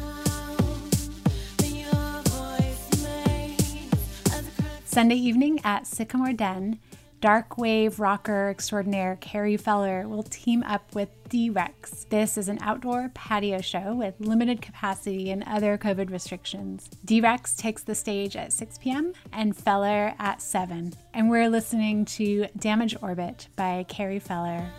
Sunday 4.86 5.15
evening 5.15 5.60
at 5.63 5.86
Sycamore 5.86 6.34
Den, 6.34 6.80
dark 7.19 7.58
wave 7.58 7.99
rocker 7.99 8.49
extraordinaire 8.49 9.17
Carrie 9.19 9.58
Feller 9.58 10.08
will 10.08 10.23
team 10.23 10.63
up 10.63 10.93
with 10.93 11.10
D 11.30 11.49
Rex. 11.49 12.06
This 12.10 12.38
is 12.38 12.47
an 12.47 12.60
outdoor 12.62 13.10
patio 13.13 13.60
show 13.62 13.93
with 13.93 14.15
limited 14.19 14.62
capacity 14.62 15.32
and 15.32 15.43
other 15.43 15.77
COVID 15.77 16.10
restrictions. 16.10 16.89
D 17.03 17.21
Rex 17.21 17.56
takes 17.56 17.84
the 17.84 17.95
stage 17.95 18.36
at 18.36 18.53
6 18.53 18.77
p.m. 18.77 19.13
and 19.34 19.56
Feller 19.56 20.13
at 20.19 20.41
7. 20.41 20.93
And 21.13 21.30
we're 21.30 21.49
listening 21.49 22.06
to 22.06 22.47
Damage 22.58 22.95
Orbit 23.01 23.47
by 23.56 23.86
Carrie 23.88 24.19
Feller. 24.19 24.69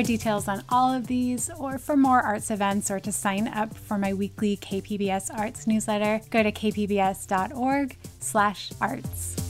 For 0.00 0.06
details 0.06 0.48
on 0.48 0.64
all 0.70 0.94
of 0.94 1.08
these, 1.08 1.50
or 1.58 1.76
for 1.76 1.94
more 1.94 2.22
arts 2.22 2.50
events, 2.50 2.90
or 2.90 2.98
to 3.00 3.12
sign 3.12 3.46
up 3.46 3.76
for 3.76 3.98
my 3.98 4.14
weekly 4.14 4.56
KPBS 4.56 5.28
Arts 5.38 5.66
newsletter, 5.66 6.22
go 6.30 6.42
to 6.42 6.50
kpbs.org/arts. 6.50 9.49